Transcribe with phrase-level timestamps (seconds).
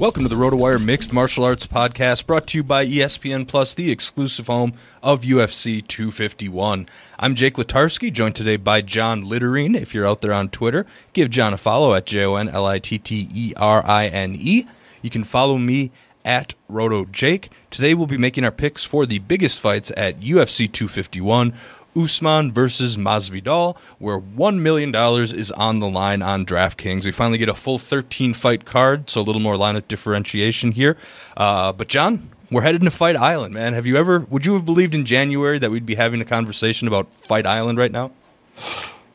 [0.00, 3.90] Welcome to the RotoWire Mixed Martial Arts Podcast, brought to you by ESPN Plus, the
[3.90, 6.86] exclusive home of UFC 251.
[7.18, 9.76] I'm Jake Latarski, joined today by Jon Litterine.
[9.76, 12.64] If you're out there on Twitter, give Jon a follow at J O N L
[12.64, 14.64] I T T E R I N E.
[15.02, 15.92] You can follow me
[16.24, 17.50] at Roto Jake.
[17.70, 21.52] Today we'll be making our picks for the biggest fights at UFC 251.
[21.96, 27.04] Usman versus Masvidal, where $1 million is on the line on DraftKings.
[27.04, 30.72] We finally get a full 13 fight card, so a little more line of differentiation
[30.72, 30.96] here.
[31.36, 33.74] Uh, but, Jon, we're headed to Fight Island, man.
[33.74, 36.88] Have you ever, would you have believed in January that we'd be having a conversation
[36.88, 38.12] about Fight Island right now?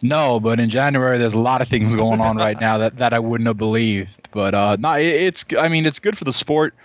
[0.02, 3.14] No, but in January there's a lot of things going on right now that, that
[3.14, 4.30] I wouldn't have believed.
[4.32, 6.76] But uh, no, it, it's I mean it's good for the sport.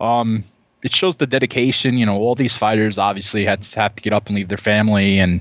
[0.00, 0.44] Um,
[0.86, 1.98] it shows the dedication.
[1.98, 4.56] You know, all these fighters obviously had to have to get up and leave their
[4.72, 5.40] family and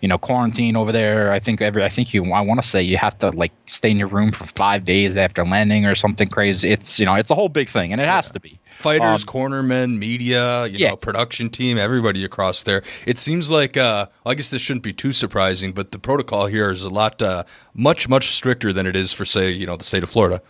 [0.00, 1.30] you know quarantine over there.
[1.30, 3.90] I think every I think you I want to say you have to like stay
[3.90, 6.70] in your room for five days after landing or something crazy.
[6.70, 8.58] It's you know it's a whole big thing and it has to be.
[8.78, 10.88] Fighters, Um, cornermen, media, you Yeah.
[10.88, 12.82] know, production team, everybody across there.
[13.06, 16.68] It seems like, uh, I guess this shouldn't be too surprising, but the protocol here
[16.72, 17.44] is a lot, uh,
[17.74, 20.42] much, much stricter than it is for, say, you know, the state of Florida.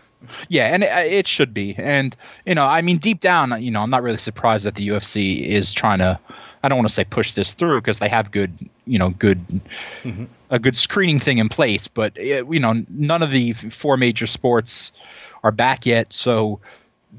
[0.49, 1.75] Yeah, and it, it should be.
[1.77, 2.16] And
[2.47, 5.43] you know, I mean, deep down, you know, I'm not really surprised that the UFC
[5.43, 6.19] is trying to.
[6.62, 8.56] I don't want to say push this through because they have good,
[8.87, 9.61] you know, good,
[10.49, 11.88] a good screening thing in place.
[11.88, 14.93] But uh, you know, none of the four major sports
[15.43, 16.61] are back yet, so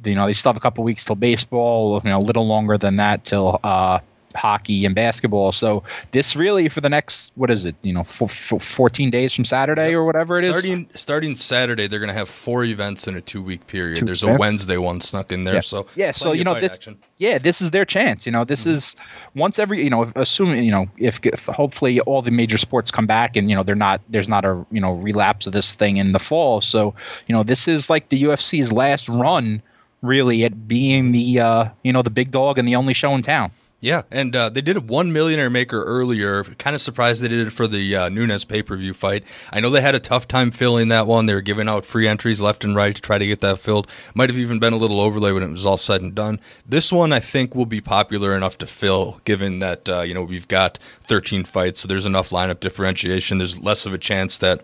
[0.05, 2.01] you know they still have a couple weeks till baseball.
[2.03, 3.99] You know, a little longer than that till uh,
[4.35, 5.51] hockey and basketball.
[5.51, 7.75] So this really for the next what is it?
[7.81, 8.21] You know, f-
[8.53, 10.51] f- 14 days from Saturday or whatever it is.
[10.51, 13.99] starting, Starting Saturday, they're going to have four events in a two week period.
[13.99, 14.33] Two- There's a.
[14.33, 15.55] Wednesday one snuck in there.
[15.55, 15.59] yeah.
[15.61, 16.73] So, yeah, so you know this.
[16.73, 16.97] action.
[17.17, 18.25] Yeah, this is their chance.
[18.25, 18.95] You know, this is
[19.35, 19.83] once every.
[19.83, 23.49] You know, assuming you know if, if hopefully all the major sports come back and
[23.49, 26.19] you know they're not there's not a you know relapse of this thing in the
[26.19, 26.61] fall.
[26.61, 26.93] So
[27.27, 29.61] you know this is like the UFC's last run
[30.01, 33.21] really at being the uh, you know the big dog and the only show in
[33.21, 33.51] town.
[33.83, 36.45] Yeah, and uh, they did a one millionaire maker earlier.
[36.45, 39.25] Kind of surprised they did it for the uh, Nunes pay per view fight.
[39.51, 41.25] I know they had a tough time filling that one.
[41.25, 43.89] They were giving out free entries left and right to try to get that filled.
[44.15, 46.39] Might have even been a little overlay when it was all said and done.
[46.65, 50.23] This one I think will be popular enough to fill, given that uh, you know
[50.23, 53.37] we've got 13 fights, so there's enough lineup differentiation.
[53.37, 54.63] There's less of a chance that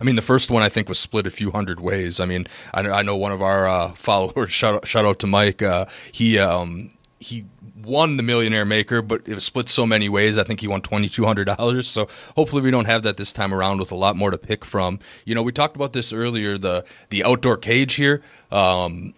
[0.00, 2.18] I mean, the first one I think was split a few hundred ways.
[2.18, 4.50] I mean, I, I know one of our uh, followers.
[4.52, 5.60] Shout out, shout out to Mike.
[5.60, 7.44] Uh, he um, he
[7.84, 10.38] won the Millionaire Maker, but it was split so many ways.
[10.38, 11.88] I think he won twenty two hundred dollars.
[11.88, 14.64] So hopefully we don't have that this time around with a lot more to pick
[14.64, 14.98] from.
[15.24, 16.58] You know, we talked about this earlier.
[16.58, 18.22] The the outdoor cage here.
[18.50, 19.14] Um,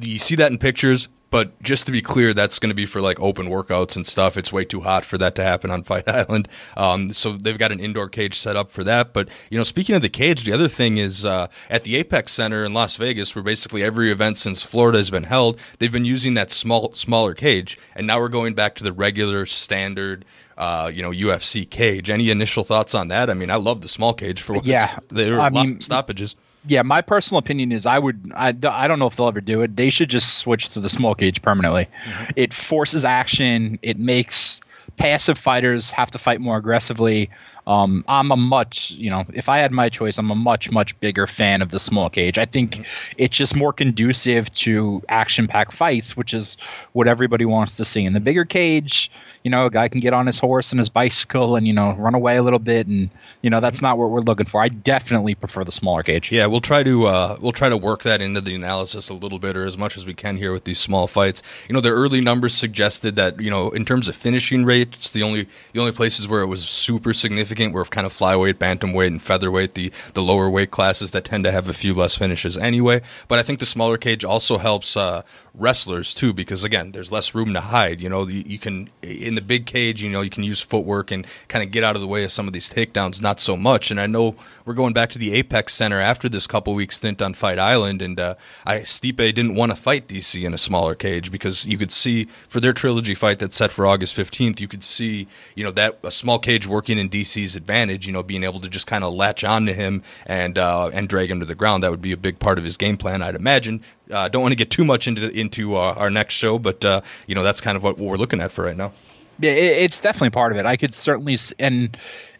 [0.00, 3.00] you see that in pictures, but just to be clear, that's going to be for
[3.00, 4.36] like open workouts and stuff.
[4.36, 6.46] It's way too hot for that to happen on Fight Island.
[6.76, 9.12] Um, so they've got an indoor cage set up for that.
[9.12, 12.32] But you know, speaking of the cage, the other thing is uh, at the Apex
[12.32, 16.04] Center in Las Vegas, where basically every event since Florida has been held, they've been
[16.04, 20.24] using that small, smaller cage, and now we're going back to the regular standard.
[20.56, 22.08] Uh, you know, UFC cage.
[22.08, 23.28] Any initial thoughts on that?
[23.28, 25.66] I mean, I love the small cage for what Yeah, there are I a lot
[25.66, 26.36] mean- of stoppages.
[26.66, 29.62] Yeah, my personal opinion is I would I, I don't know if they'll ever do
[29.62, 29.76] it.
[29.76, 31.88] They should just switch to the small cage permanently.
[32.04, 32.30] Mm-hmm.
[32.36, 33.78] It forces action.
[33.82, 34.60] It makes
[34.96, 37.30] passive fighters have to fight more aggressively.
[37.66, 40.98] Um, I'm a much, you know, if I had my choice, I'm a much, much
[41.00, 42.38] bigger fan of the small cage.
[42.38, 42.82] I think mm-hmm.
[43.16, 46.58] it's just more conducive to action packed fights, which is
[46.92, 48.04] what everybody wants to see.
[48.04, 49.10] In the bigger cage,
[49.44, 51.94] you know, a guy can get on his horse and his bicycle and, you know,
[51.94, 52.86] run away a little bit.
[52.86, 53.08] And,
[53.40, 54.62] you know, that's not what we're looking for.
[54.62, 56.30] I definitely prefer the smaller cage.
[56.30, 59.38] Yeah, we'll try to, uh, we'll try to work that into the analysis a little
[59.38, 61.42] bit or as much as we can here with these small fights.
[61.68, 65.22] You know, the early numbers suggested that, you know, in terms of finishing rates, the
[65.22, 69.22] only, the only places where it was super significant were kind of flyweight, bantamweight, and
[69.22, 73.00] featherweight, the, the lower weight classes that tend to have a few less finishes anyway.
[73.28, 75.22] But I think the smaller cage also helps, uh,
[75.56, 78.00] wrestlers too because again there's less room to hide.
[78.00, 81.12] You know you, you, can in the big cage you know you can use footwork
[81.12, 83.56] and kind of get out of the way of some of these takedowns not so
[83.56, 83.90] much.
[83.90, 84.34] And i know
[84.64, 88.02] we're going back to the apex center after this couple week stint on fight island
[88.02, 88.34] and uh,
[88.66, 92.24] i stipe didn't want to fight dc in a smaller cage because you could see
[92.48, 95.98] for their trilogy fight that's set for august 15th you could see you know that
[96.02, 97.08] a small cage working in
[97.54, 100.90] advantage you know being able to just kind of latch on to him and uh,
[100.94, 102.96] and drag him to the ground that would be a big part of his game
[102.96, 106.34] plan i'd imagine uh, don't want to get too much into into uh, our next
[106.34, 108.76] show, but uh, you know that's kind of what, what, we're looking at for right
[108.76, 108.92] now.
[109.38, 110.66] Yeah, it's definitely part of it.
[110.66, 111.96] I could certainly, and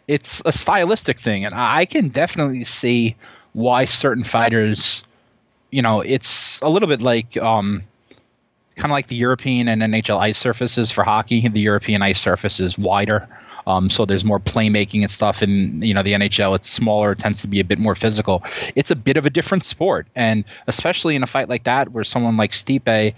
[0.07, 3.15] it's a stylistic thing, and I can definitely see
[3.53, 5.03] why certain fighters,
[5.71, 7.37] you know, it's a little bit like.
[7.37, 7.83] Um,
[8.75, 11.47] kind of like the European and NHL ice surfaces for hockey.
[11.47, 13.25] The European ice surface is wider,
[13.67, 15.41] um, so there's more playmaking and stuff.
[15.41, 18.43] And you know, the NHL it's smaller, it tends to be a bit more physical.
[18.75, 22.03] It's a bit of a different sport, and especially in a fight like that, where
[22.03, 23.13] someone like Stipe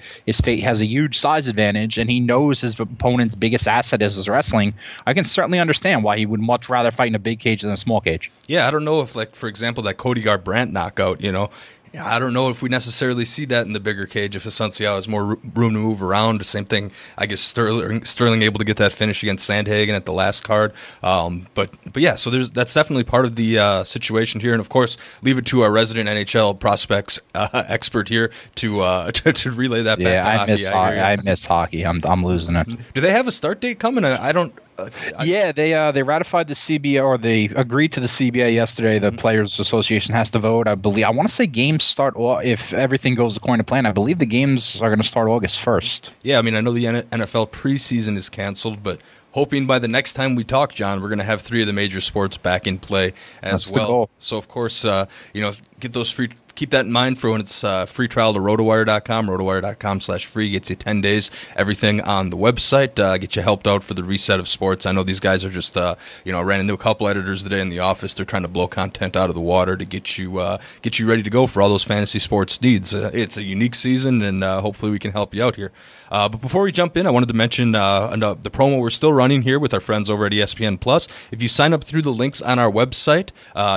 [0.61, 4.73] has a huge size advantage, and he knows his opponent's biggest asset is his wrestling.
[5.05, 7.71] I can certainly understand why he would much rather fight in a big cage than
[7.71, 8.31] a small cage.
[8.47, 11.49] Yeah, I don't know if like for example that Cody Garbrandt knockout, you know,
[11.99, 14.35] I don't know if we necessarily see that in the bigger cage.
[14.35, 16.91] If Assunção has more room to move around, same thing.
[17.17, 20.73] I guess Sterling Sterling able to get that finish against Sandhagen at the last card.
[21.01, 24.53] Um, but but yeah, so there's that's definitely part of the uh, situation here.
[24.53, 29.11] And of course, leave it to our resident NHL prospects uh, expert here to, uh,
[29.11, 29.99] to, to relay that.
[29.99, 30.51] Yeah, I hockey.
[30.51, 30.99] miss hockey.
[30.99, 31.85] I miss hockey.
[31.85, 32.67] I'm I'm losing it.
[32.93, 34.05] Do they have a start date coming?
[34.05, 34.53] I don't.
[34.79, 38.99] I, yeah, they uh, they ratified the CBA or they agreed to the CBA yesterday.
[38.99, 39.17] The mm-hmm.
[39.17, 40.67] Players Association has to vote.
[40.67, 41.05] I believe.
[41.05, 43.85] I want to say games start if everything goes according to plan.
[43.85, 46.11] I believe the games are going to start August first.
[46.21, 49.01] Yeah, I mean I know the NFL preseason is canceled, but
[49.31, 51.73] hoping by the next time we talk, Jon, we're going to have three of the
[51.73, 54.09] major sports back in play as That's well.
[54.19, 57.39] So of course, uh, you know, get those free keep that in mind for when
[57.39, 59.27] it's uh, free trial to rotowire.com.
[59.27, 63.67] Rotowire.com slash free gets you 10 days, everything on the website, uh, get you helped
[63.67, 64.85] out for the reset of sports.
[64.85, 65.95] I know these guys are just, uh,
[66.25, 68.15] you know, I ran into a couple editors today in the office.
[68.15, 71.07] They're trying to blow content out of the water to get you, uh, get you
[71.07, 72.93] ready to go for all those fantasy sports needs.
[72.93, 75.71] Uh, it's a unique season and uh, hopefully we can help you out here.
[76.09, 79.59] But before we jump in, I wanted to mention the promo we're still running here
[79.59, 81.07] with our friends over at ESPN Plus.
[81.31, 83.29] If you sign up through the links on our website,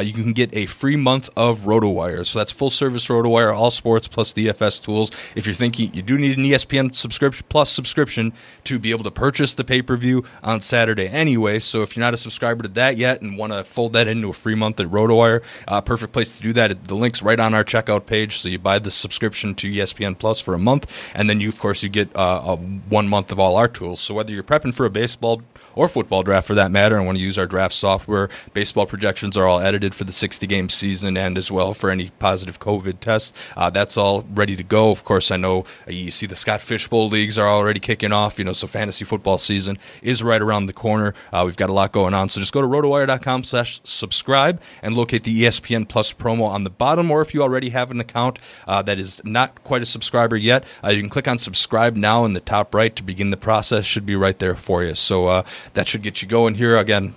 [0.05, 2.25] you can get a free month of RotoWire.
[2.25, 5.11] So that's full service RotoWire, all sports plus DFS tools.
[5.35, 8.33] If you're thinking you do need an ESPN subscription plus subscription
[8.65, 11.59] to be able to purchase the pay per view on Saturday anyway.
[11.59, 14.31] So if you're not a subscriber to that yet and want to fold that into
[14.31, 16.85] a free month at RotoWire, uh, perfect place to do that.
[16.85, 18.39] The link's right on our checkout page.
[18.39, 21.59] So you buy the subscription to ESPN Plus for a month, and then you of
[21.59, 24.01] course you get uh, one month of all our tools.
[24.01, 25.43] So whether you're prepping for a baseball
[25.81, 29.35] or football draft for that matter and want to use our draft software, baseball projections
[29.35, 33.01] are all edited for the 60 game season and as well for any positive COVID
[33.01, 33.33] tests.
[33.57, 34.91] Uh, that's all ready to go.
[34.91, 38.13] Of course, I know uh, you see the Scott Fish Bowl leagues are already kicking
[38.13, 41.15] off, you know, so fantasy football season is right around the corner.
[41.33, 42.29] Uh, we've got a lot going on.
[42.29, 46.71] So just go to rotowire.com slash subscribe and locate the ESPN Plus promo on the
[46.71, 47.11] bottom.
[47.11, 50.65] Or if you already have an account uh, that is not quite a subscriber yet,
[50.85, 53.87] uh, you can click on subscribe now in the top right to begin the process.
[53.87, 54.95] Should be right there for you.
[54.95, 56.77] So uh, that should get you going here.
[56.77, 57.15] Again,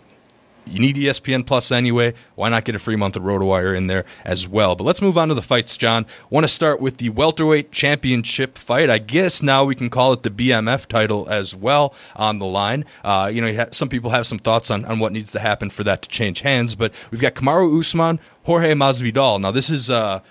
[0.65, 2.13] you need ESPN Plus anyway.
[2.35, 4.75] Why not get a free month of RotoWire in there as well?
[4.75, 6.05] But let's move on to the fights, Jon.
[6.29, 8.89] Want to start with the welterweight championship fight.
[8.89, 12.85] I guess now we can call it the BMF title as well on the line.
[13.03, 15.83] Uh, you know, some people have some thoughts on, on what needs to happen for
[15.83, 19.41] that to change hands, but we've got Kamaru Usman, Jorge Masvidal.
[19.41, 19.89] Now, this is.
[19.89, 20.21] Uh,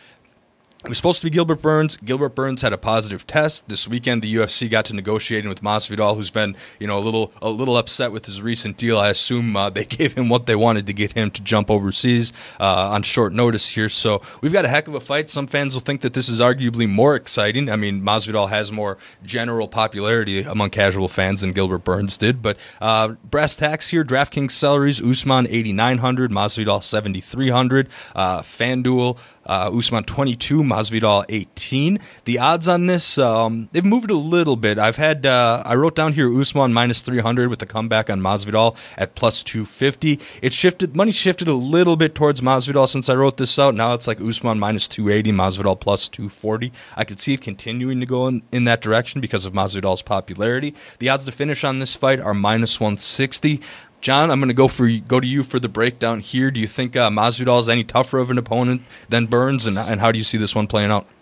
[0.84, 1.96] it was supposed to be Gilbert Burns.
[1.98, 4.20] Gilbert Burns had a positive test this weekend.
[4.20, 7.76] The UFC got to negotiating with Masvidal, who's been, you know, a little a little
[7.76, 8.98] upset with his recent deal.
[8.98, 12.32] I assume uh, they gave him what they wanted to get him to jump overseas
[12.58, 13.88] uh, on short notice here.
[13.88, 15.30] So we've got a heck of a fight.
[15.30, 17.70] Some fans will think that this is arguably more exciting.
[17.70, 22.42] I mean, Masvidal has more general popularity among casual fans than Gilbert Burns did.
[22.42, 27.88] But uh, brass tacks here: DraftKings salaries: Usman eighty nine hundred, Masvidal seventy three hundred.
[28.16, 31.98] Uh, FanDuel uh, Usman 22, Masvidal 18.
[32.24, 34.78] The odds on this, um, they've moved a little bit.
[34.78, 38.76] I've had, uh, I wrote down here Usman minus 300 with the comeback on Masvidal
[38.96, 40.20] at plus 250.
[40.40, 43.74] It shifted, money shifted a little bit towards Masvidal since I wrote this out.
[43.74, 46.72] Now it's like Usman minus 280, Masvidal plus 240.
[46.96, 50.74] I could see it continuing to go in, in that direction because of Masvidal's popularity.
[50.98, 53.60] The odds to finish on this fight are minus 160.
[54.02, 56.50] Jon, I'm going to go for go to you for the breakdown here.
[56.50, 60.00] Do you think uh, Masvidal is any tougher of an opponent than Burns, and and
[60.00, 61.06] how do you see this one playing out?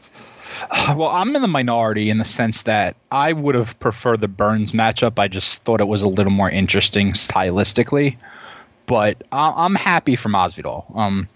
[0.97, 4.73] Well, I'm in the minority in the sense that I would have preferred the Burns
[4.73, 5.19] matchup.
[5.19, 8.17] I just thought it was a little more interesting stylistically,
[8.87, 10.95] but I'm happy for Masvidal.
[10.97, 11.29] Um,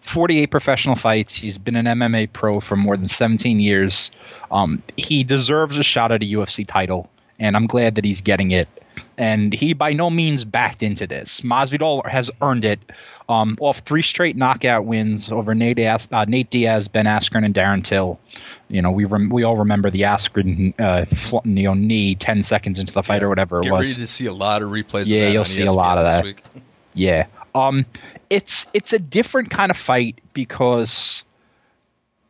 [0.00, 1.34] 48 professional fights.
[1.36, 4.10] He's been an MMA pro for more than 17 years.
[4.50, 8.50] Um, he deserves a shot at a UFC title, and I'm glad that he's getting
[8.50, 8.68] it
[9.16, 11.40] and he by no means backed into this.
[11.40, 12.80] Masvidal has earned it
[13.28, 17.54] um, off three straight knockout wins over Nate, As- uh, Nate Diaz, Ben Askren, and
[17.54, 18.20] Darren Till.
[18.68, 22.42] You know, we rem- we all remember the Askren uh, fl- you know knee ten
[22.42, 23.96] seconds into the fight yeah, or whatever it was.
[23.96, 25.06] To see a lot of replays.
[25.06, 26.24] Yeah, of you'll see ESPN a lot of that.
[26.24, 26.42] Week.
[26.96, 27.26] Yeah,
[27.56, 27.86] um,
[28.30, 31.24] it's it's a different kind of fight because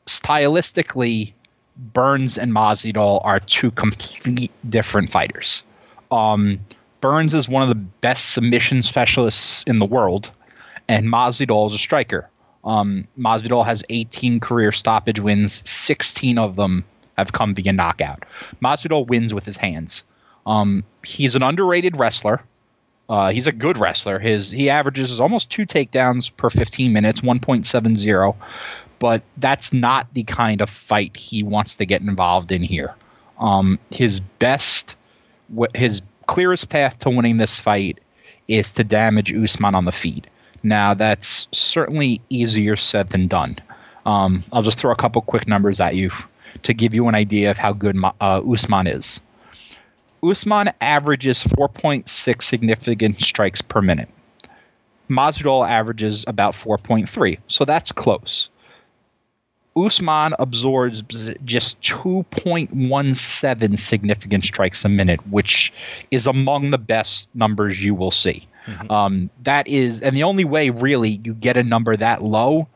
[0.06, 1.34] stylistically,
[1.76, 5.64] Burns and Masvidal are two complete different fighters.
[6.10, 6.60] Um,
[7.00, 10.30] Burns is one of the best submission specialists in the world,
[10.88, 12.30] and Masvidal is a striker.
[12.64, 15.62] Um, has 18 career stoppage wins.
[15.68, 16.84] 16 of them
[17.18, 18.24] have come via knockout.
[18.62, 20.02] Masvidal wins with his hands.
[20.46, 22.40] Um, he's an underrated wrestler.
[23.08, 24.18] Uh, he's a good wrestler.
[24.18, 28.34] His he averages almost two takedowns per 15 minutes, 1.70.
[29.04, 32.94] But that's not the kind of fight he wants to get involved in here.
[33.38, 34.96] Um, his best
[35.74, 37.98] his clearest path to winning this fight
[38.48, 40.26] is to damage Usman on the feet.
[40.62, 43.58] Now that's certainly easier said than done.
[44.06, 46.10] Um, I'll just throw a couple quick numbers at you
[46.62, 49.20] to give you an idea of how good uh, Usman is.
[50.22, 54.08] Usman averages 4.6 significant strikes per minute.
[55.10, 58.48] Masvidal averages about 4.3, so that's close.
[59.76, 61.02] Usman absorbs
[61.44, 65.72] just 2.17 significant strikes a minute, which
[66.10, 68.46] is among the best numbers you will see.
[68.66, 68.90] Mm-hmm.
[68.90, 72.68] Um, that is, and the only way really you get a number that low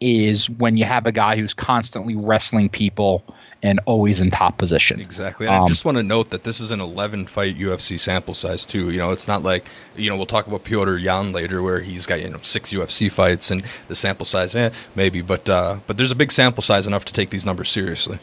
[0.00, 3.22] is when you have a guy who's constantly wrestling people
[3.64, 5.00] and always in top position.
[5.00, 5.46] Exactly.
[5.46, 8.34] And um, I just want to note that this is an 11 fight UFC sample
[8.34, 8.90] size too.
[8.90, 9.64] You know, it's not like
[9.96, 13.10] you know we'll talk about Petr Yan later, where he's got you know six UFC
[13.10, 16.86] fights and the sample size, eh, maybe, but uh, but there's a big sample size
[16.86, 18.18] enough to take these numbers seriously.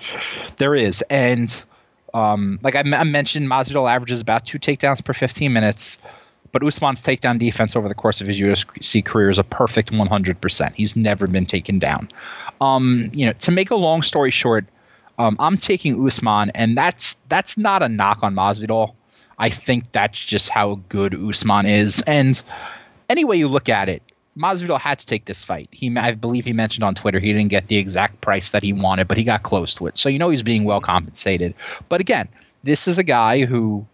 [0.58, 1.66] There is, and
[2.14, 5.98] um, like I, m- I mentioned, Masvidal averages about two takedowns per 15 minutes.
[6.52, 10.74] But Usman's takedown defense over the course of his UFC career is a perfect 100%.
[10.76, 12.10] He's never been taken down.
[12.60, 14.66] Um, you know, to make a long story short,
[15.22, 18.96] um, I'm taking Usman, and that's that's not a knock on Masvidal.
[19.38, 22.04] I think that's just how good Usman is.
[22.08, 22.42] And
[23.10, 24.04] any way you look at it,
[24.38, 25.70] Masvidal had to take this fight.
[25.72, 28.74] He, I believe, he mentioned on Twitter he didn't get the exact price that he
[28.74, 29.98] wanted, but he got close to it.
[29.98, 31.54] So you know he's being well compensated.
[31.88, 32.28] But again,
[32.64, 33.86] this is a guy who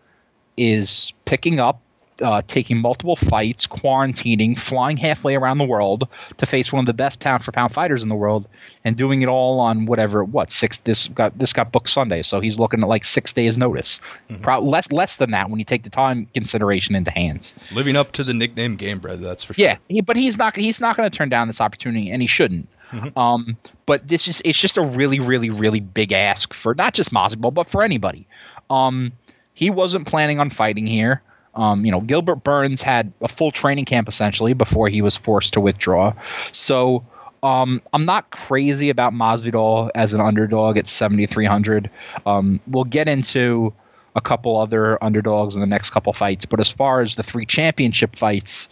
[0.55, 1.81] is picking up
[2.21, 6.07] uh, taking multiple fights, quarantining, flying halfway around the world
[6.37, 8.47] to face one of the best pound for pound fighters in the world,
[8.83, 12.39] and doing it all on whatever what six this got this got booked Sunday, so
[12.39, 14.41] he's looking at like six days notice, mm-hmm.
[14.41, 17.53] Pro- less less than that when you take the time consideration into hands.
[17.73, 19.77] Living up to the nickname Gamebred, that's for sure.
[19.89, 22.67] Yeah, but he's not he's not going to turn down this opportunity, and he shouldn't.
[22.91, 23.19] Mm-hmm.
[23.19, 27.11] Um, but this is it's just a really really really big ask for not just
[27.11, 28.27] Masvidal but for anybody.
[28.69, 29.13] Um,
[29.53, 31.21] he wasn't planning on fighting here.
[31.57, 35.53] Um, you know, Gilbert Burns had a full training camp essentially before he was forced
[35.53, 36.13] to withdraw.
[36.51, 37.03] So
[37.43, 41.89] um, I'm not crazy about Masvidal as an underdog at 7,300.
[42.25, 43.73] Um, we'll get into
[44.15, 47.45] a couple other underdogs in the next couple fights, but as far as the three
[47.45, 48.69] championship fights,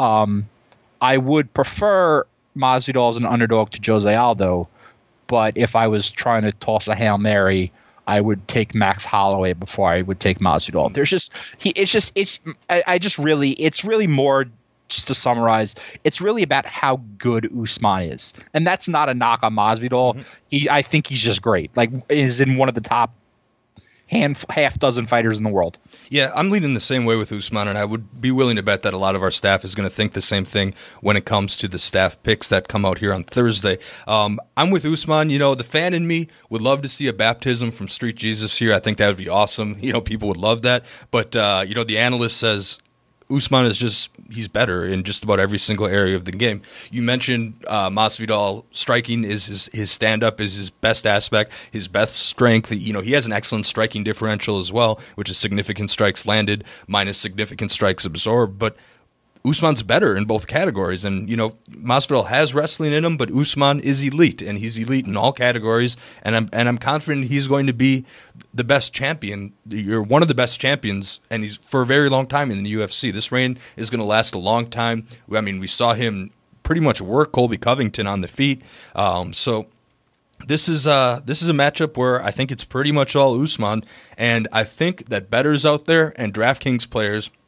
[0.00, 0.48] um,
[1.00, 2.24] I would prefer
[2.56, 4.68] Masvidal as an underdog to Jose Aldo.
[5.26, 7.72] But if I was trying to toss a hail mary,
[8.06, 10.88] I would take Max Holloway before I would take Masvidal.
[10.88, 10.94] Hmm.
[10.94, 11.70] There's just he.
[11.70, 12.40] It's just it's.
[12.68, 13.50] I, I, just really.
[13.50, 14.46] It's really more.
[14.88, 19.42] Just to summarize, it's really about how good Usman is, and that's not a knock
[19.42, 20.12] on Masvidal.
[20.12, 20.20] Mm-hmm.
[20.50, 21.74] He, I think he's just great.
[21.74, 23.14] Like, is in one of the top
[24.12, 25.78] hand, half dozen fighters in the world.
[26.08, 28.82] Yeah, I'm leaning the same way with Usman, and I would be willing to bet
[28.82, 31.24] that a lot of our staff is going to think the same thing when it
[31.24, 33.78] comes to the staff picks that come out here on Thursday.
[34.06, 35.30] Um, I'm with Usman.
[35.30, 38.58] You know, the fan in me would love to see a baptism from Street Jesus
[38.58, 38.74] here.
[38.74, 39.76] I think that would be awesome.
[39.80, 40.84] You know, people would love that.
[41.10, 42.78] But, uh, you know, the analyst says
[43.32, 46.62] Usman is just he's better in just about every single area of the game.
[46.90, 51.88] You mentioned uh, Masvidal striking is his his stand up is his best aspect, his
[51.88, 52.72] best strength.
[52.72, 56.64] You know he has an excellent striking differential as well, which is significant strikes landed
[56.86, 58.76] minus significant strikes absorbed, but
[59.44, 61.04] Usman's better in both categories.
[61.04, 65.06] And, you know, Masvidal has wrestling in him, but Usman is elite, and he's elite
[65.06, 65.96] in all categories.
[66.22, 68.04] And I'm, and I'm confident he's going to be
[68.54, 69.52] the best champion.
[69.66, 72.74] You're one of the best champions, and he's for a very long time in the
[72.74, 73.12] UFC.
[73.12, 75.08] This reign is going to last a long time.
[75.32, 76.30] I mean, we saw him
[76.62, 78.62] pretty much work Colby Covington on the feet.
[78.94, 79.66] Um, so
[80.46, 83.84] this is uh this is a matchup where I think it's pretty much all Usman,
[84.16, 87.30] and I think that betters out there and DraftKings players–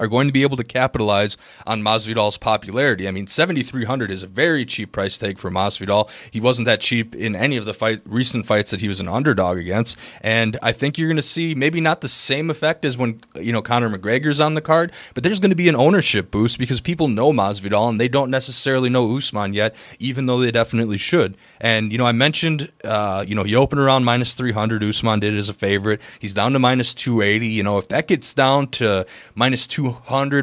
[0.00, 3.06] are going to be able to capitalize on Masvidal's popularity.
[3.06, 6.10] I mean, 7300 is a very cheap price tag for Masvidal.
[6.32, 9.08] He wasn't that cheap in any of the fight recent fights that he was an
[9.08, 12.96] underdog against, and I think you're going to see maybe not the same effect as
[12.96, 16.30] when, you know, Conor McGregor's on the card, but there's going to be an ownership
[16.30, 20.50] boost because people know Masvidal and they don't necessarily know Usman yet, even though they
[20.50, 21.36] definitely should.
[21.60, 24.82] And, you know, I mentioned, uh, you know, he opened around minus 300.
[24.82, 26.00] Usman did as a favorite.
[26.18, 27.46] He's down to minus 280.
[27.46, 29.89] You know, if that gets down to minus 200,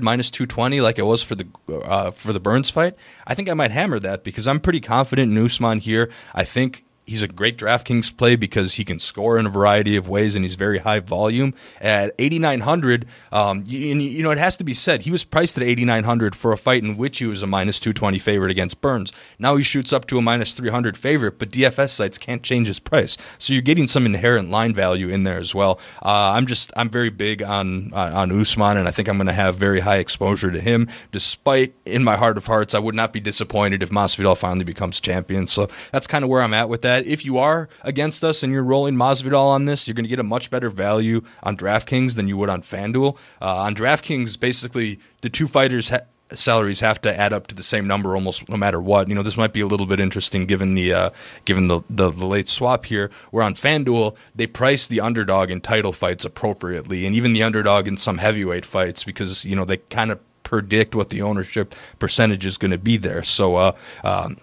[0.04, 1.48] minus 220, like it was for the,
[1.84, 5.32] uh, for the Burns fight, I think I might hammer that because I'm pretty confident
[5.32, 6.12] in Usman here.
[6.34, 10.10] I think he's a great DraftKings play because he can score in a variety of
[10.10, 11.54] ways and he's very high volume.
[11.80, 15.64] At 8,900, um, you, you, know, it has to be said, he was priced at
[15.64, 19.14] 8,900 for a fight in which he was a minus 220 favorite against Burns.
[19.40, 22.80] Now he shoots up to a minus 300 favorite, but DFS sites can't change his
[22.80, 23.18] price.
[23.38, 25.80] So you're getting some inherent line value in there as well.
[26.04, 29.28] Uh, I'm just, I'm very big on, uh, on Usman and I think I'm going
[29.28, 32.96] to have very high exposure to him, despite in my heart of hearts, I would
[32.96, 35.48] not be disappointed if Masvidal finally becomes champion.
[35.48, 38.42] So that's kind of where I'm at with that that if you are against us
[38.42, 41.56] and you're rolling Masvidal on this, you're going to get a much better value on
[41.56, 43.16] DraftKings than you would on FanDuel.
[43.40, 45.90] Uh, on DraftKings, basically the two fighters.
[45.90, 46.02] Ha-
[46.34, 49.08] salaries have to add up to the same number almost no matter what.
[49.08, 51.10] You know, this might be a little bit interesting given the uh,
[51.46, 53.10] given the, the, the late swap here.
[53.32, 57.88] Where on FanDuel they price the underdog in title fights appropriately, and even the underdog
[57.88, 62.46] in some heavyweight fights because you know they kind of predict what the ownership percentage
[62.46, 63.24] is going to be there.
[63.24, 64.38] So uh, um,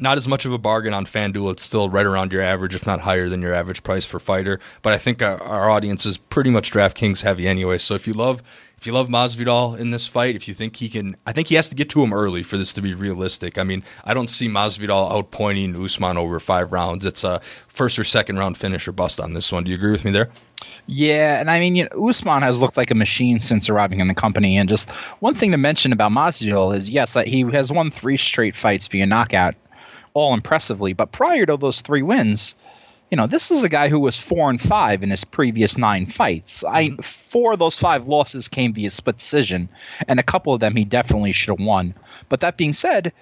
[0.00, 1.52] not as much of a bargain on FanDuel.
[1.52, 4.60] It's still right around your average, if not higher than your average price for fighter.
[4.82, 7.78] But I think our, our audience is pretty much DraftKings heavy anyway.
[7.78, 8.42] So if you love
[8.78, 11.56] if you love Masvidal in this fight, if you think he can, I think he
[11.56, 13.58] has to get to him early for this to be realistic.
[13.58, 17.04] I mean, I don't see Masvidal outpointing Usman over five rounds.
[17.04, 19.64] It's a first or second round finish or bust on this one.
[19.64, 20.30] Do you agree with me there?
[20.86, 24.06] Yeah, and I mean, you know, Usman has looked like a machine since arriving in
[24.06, 24.56] the company.
[24.56, 28.54] And just one thing to mention about Masvidal is, yes, he has won three straight
[28.54, 29.56] fights via knockout
[30.18, 30.92] all impressively.
[30.92, 32.54] But prior to those three wins,
[33.10, 36.06] you know, this is a guy who was four and five in his previous nine
[36.06, 36.62] fights.
[36.64, 37.00] I mm-hmm.
[37.00, 39.68] four of those five losses came via split decision,
[40.06, 41.94] and a couple of them he definitely should have won.
[42.28, 43.12] But that being said,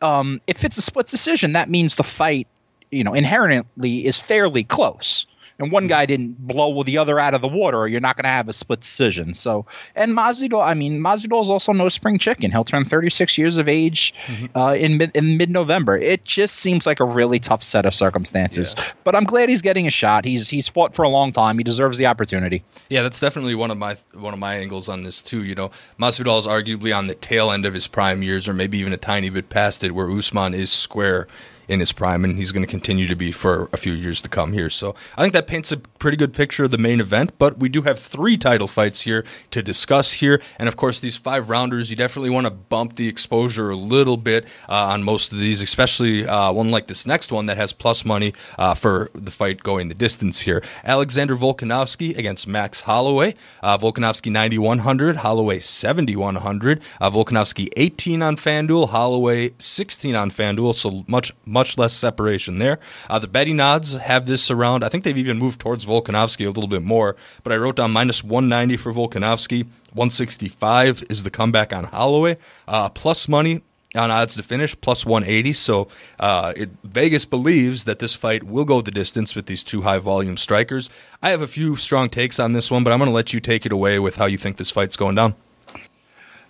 [0.00, 2.48] um, if it's a split decision, that means the fight,
[2.90, 5.26] you know, inherently is fairly close
[5.58, 8.24] and one guy didn't blow the other out of the water, or you're not going
[8.24, 9.34] to have a split decision.
[9.34, 12.50] So, and Masvidal, I mean, Masvidal is also no spring chicken.
[12.50, 14.56] He'll turn 36 years of age mm-hmm.
[14.56, 15.96] uh, in mid in mid November.
[15.96, 18.74] It just seems like a really tough set of circumstances.
[18.76, 18.84] Yeah.
[19.04, 20.24] But I'm glad he's getting a shot.
[20.24, 21.58] He's he's fought for a long time.
[21.58, 22.62] He deserves the opportunity.
[22.88, 25.42] Yeah, that's definitely one of my one of my angles on this too.
[25.42, 28.78] You know, Masvidal is arguably on the tail end of his prime years, or maybe
[28.78, 31.26] even a tiny bit past it, where Usman is square
[31.68, 34.28] in his prime, and he's going to continue to be for a few years to
[34.28, 34.70] come here.
[34.70, 37.38] So I think that paints a pretty good picture of the main event.
[37.38, 41.16] But we do have three title fights here to discuss here, and of course these
[41.16, 41.90] five rounders.
[41.90, 45.62] You definitely want to bump the exposure a little bit uh, on most of these,
[45.62, 49.62] especially uh, one like this next one that has plus money uh, for the fight
[49.62, 50.62] going the distance here.
[50.84, 53.34] Alexander Volkanovski against Max Holloway.
[53.62, 56.82] Uh, Volkanovski 9100, Holloway 7100.
[57.00, 60.74] Uh, Volkanovski 18 on FanDuel, Holloway 16 on FanDuel.
[60.74, 62.78] So much much less separation there.
[63.08, 64.84] Uh, the betting odds have this around.
[64.84, 67.92] I think they've even moved towards Volkanovski a little bit more, but I wrote down
[67.92, 69.64] minus 190 for Volkanovski.
[69.94, 72.36] 165 is the comeback on Holloway.
[72.68, 73.62] Uh, plus money
[73.94, 75.54] on odds to finish, plus 180.
[75.54, 75.88] So
[76.20, 79.98] uh, it, Vegas believes that this fight will go the distance with these two high
[79.98, 80.90] volume strikers.
[81.22, 83.40] I have a few strong takes on this one, but I'm going to let you
[83.40, 85.34] take it away with how you think this fight's going down.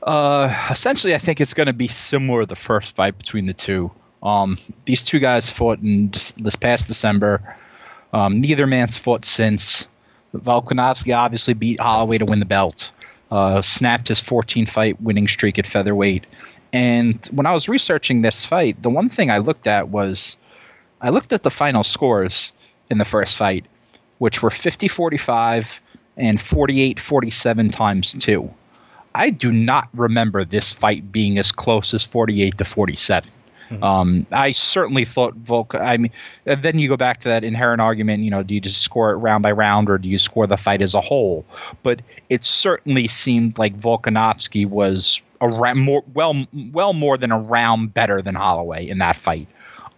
[0.02, 3.54] Uh, essentially, I think it's going to be similar to the first fight between the
[3.54, 3.90] two.
[4.22, 7.56] Um, these two guys fought in this past December.
[8.12, 9.86] Um, neither man's fought since.
[10.34, 12.92] Volkanovski obviously beat Holloway to win the belt,
[13.30, 16.26] uh, snapped his 14 fight winning streak at featherweight.
[16.72, 20.36] And when I was researching this fight, the one thing I looked at was
[21.00, 22.52] I looked at the final scores
[22.90, 23.66] in the first fight,
[24.18, 25.80] which were 50 45
[26.16, 28.52] and 48 47 times two.
[29.14, 33.30] I do not remember this fight being as close as 48 to 47.
[33.70, 33.82] Mm-hmm.
[33.82, 35.74] Um, I certainly thought Volk.
[35.74, 36.12] I mean,
[36.44, 38.22] then you go back to that inherent argument.
[38.22, 40.56] You know, do you just score it round by round, or do you score the
[40.56, 41.44] fight as a whole?
[41.82, 47.92] But it certainly seemed like Volkanovski was a more well, well more than a round
[47.92, 49.48] better than Holloway in that fight.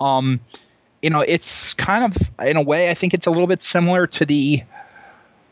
[0.00, 0.40] Um,
[1.02, 2.90] you know, it's kind of in a way.
[2.90, 4.62] I think it's a little bit similar to the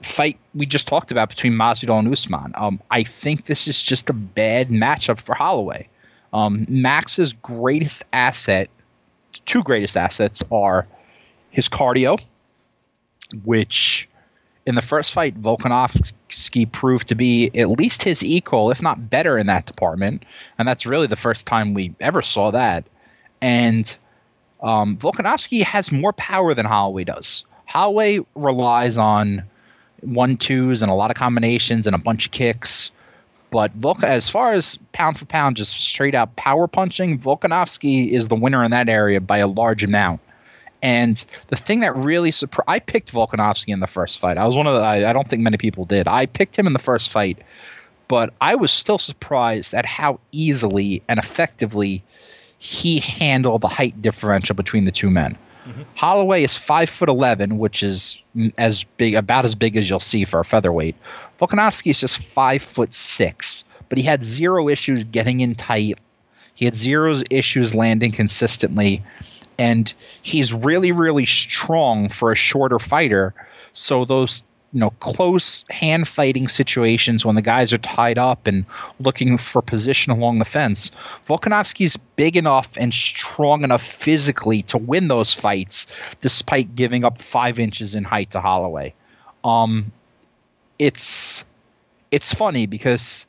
[0.03, 2.53] fight we just talked about between Masvidal and Usman.
[2.55, 5.89] Um, I think this is just a bad matchup for Holloway.
[6.33, 8.69] Um, Max's greatest asset,
[9.45, 10.87] two greatest assets, are
[11.51, 12.23] his cardio,
[13.45, 14.09] which
[14.67, 19.39] in the first fight, Volkanovski proved to be at least his equal, if not better,
[19.39, 20.25] in that department.
[20.59, 22.85] And that's really the first time we ever saw that.
[23.41, 23.97] And
[24.61, 27.45] um, Volkanovski has more power than Holloway does.
[27.65, 29.45] Holloway relies on
[30.01, 32.91] one twos and a lot of combinations and a bunch of kicks.
[33.51, 38.35] But as far as pound for pound, just straight out power punching, Volkanovski is the
[38.35, 40.21] winner in that area by a large amount.
[40.83, 44.37] And the thing that really surprised, I picked Volkanovski in the first fight.
[44.37, 46.07] I was one of the, I, I don't think many people did.
[46.07, 47.39] I picked him in the first fight,
[48.09, 52.05] but I was still surprised at how easily and effectively
[52.59, 55.37] he handled the height differential between the two men.
[55.67, 55.83] Mm-hmm.
[55.95, 58.23] Holloway is five foot eleven, which is
[58.57, 60.95] as big, about as big as you'll see for a featherweight.
[61.41, 65.99] Volkanovski is just five foot six, but he had zero issues getting in tight.
[66.55, 69.03] He had zero issues landing consistently,
[69.59, 73.35] and he's really, really strong for a shorter fighter.
[73.73, 74.43] So those
[74.77, 78.67] you know close hand fighting situations when the guys are tied up and
[79.01, 80.91] looking for position along the fence.
[81.27, 85.87] Volkanovski's big enough and strong enough physically to win those fights,
[86.21, 88.93] despite giving up five inches in height to Holloway.
[89.45, 89.93] Um,
[90.79, 91.47] it's
[92.11, 93.25] it's funny because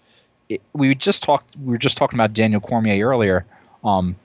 [0.49, 3.45] it, we just talked we were just talking about Daniel Cormier earlier.
[3.85, 4.17] Um,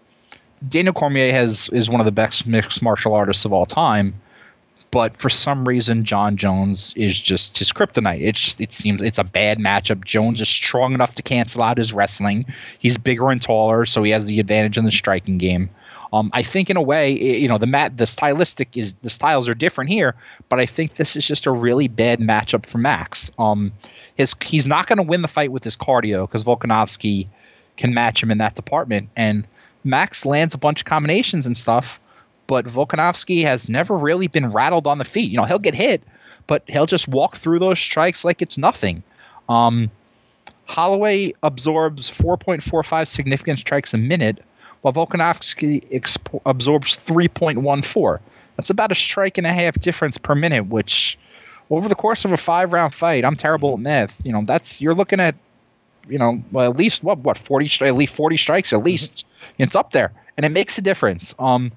[0.69, 4.21] Daniel Cormier has is one of the best mixed martial artists of all time
[4.93, 8.21] but for some reason Jon Jones is just his kryptonite.
[8.21, 10.05] It's just it seems it's a bad matchup.
[10.05, 12.45] Jones is strong enough to cancel out his wrestling.
[12.79, 15.71] He's bigger and taller, so he has the advantage in the striking game.
[16.13, 19.49] Um, I think in a way, you know, the mat the stylistic is the styles
[19.49, 20.15] are different here,
[20.51, 23.31] but I think this is just a really bad matchup for Max.
[23.39, 23.73] Um,
[24.15, 27.29] his he's not going to win the fight with his cardio because Volkanovski
[27.79, 29.47] can match him in that department, and
[29.85, 31.99] Max lands a bunch of combinations and stuff
[32.53, 35.31] but Volkanovski has never really been rattled on the feet.
[35.31, 36.03] You know, he'll get hit,
[36.47, 39.03] but he'll just walk through those strikes like it's nothing.
[39.49, 39.91] Um,
[40.67, 44.45] Holloway absorbs 4.45 significant strikes a minute,
[44.83, 48.21] while Volkanovski exp- absorbs 3.14.
[48.57, 51.19] That's about a strike and a half difference per minute, which
[51.71, 54.21] over the course of a five round fight, I'm terrible at math.
[54.27, 55.37] You know, that's you're looking at,
[56.07, 59.25] you know, well, at least what what 40 at least 40 strikes at least.
[59.25, 59.63] Mm-hmm.
[59.63, 61.35] It's up there, and it makes a difference.
[61.39, 61.73] Um,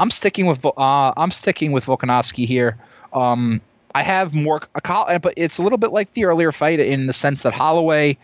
[0.00, 2.78] I'm sticking with uh, I'm sticking with Volkanovski here.
[3.12, 3.60] Um,
[3.94, 7.42] I have more, but it's a little bit like the earlier fight in the sense
[7.42, 8.16] that Holloway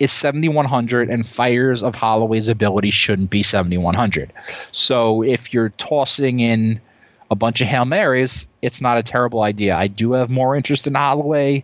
[0.00, 4.32] is 7100 and fighters of Holloway's ability shouldn't be 7100.
[4.72, 6.80] So if you're tossing in
[7.30, 9.76] a bunch of Hail Marys, it's not a terrible idea.
[9.76, 11.62] I do have more interest in Holloway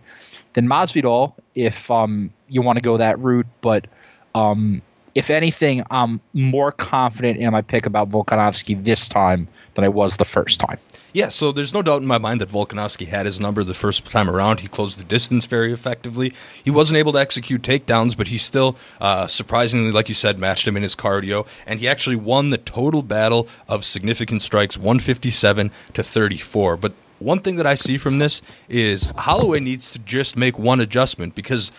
[0.52, 3.88] than Masvidal if um, you want to go that route, but
[4.32, 4.82] um,
[5.14, 10.16] if anything, I'm more confident in my pick about Volkanovski this time than I was
[10.16, 10.78] the first time.
[11.12, 14.08] Yeah, so there's no doubt in my mind that Volkanovski had his number the first
[14.08, 14.60] time around.
[14.60, 16.32] He closed the distance very effectively.
[16.62, 20.68] He wasn't able to execute takedowns, but he still, uh, surprisingly, like you said, matched
[20.68, 25.72] him in his cardio, and he actually won the total battle of significant strikes, 157
[25.94, 26.76] to 34.
[26.76, 30.80] But one thing that I see from this is Holloway needs to just make one
[30.80, 31.72] adjustment because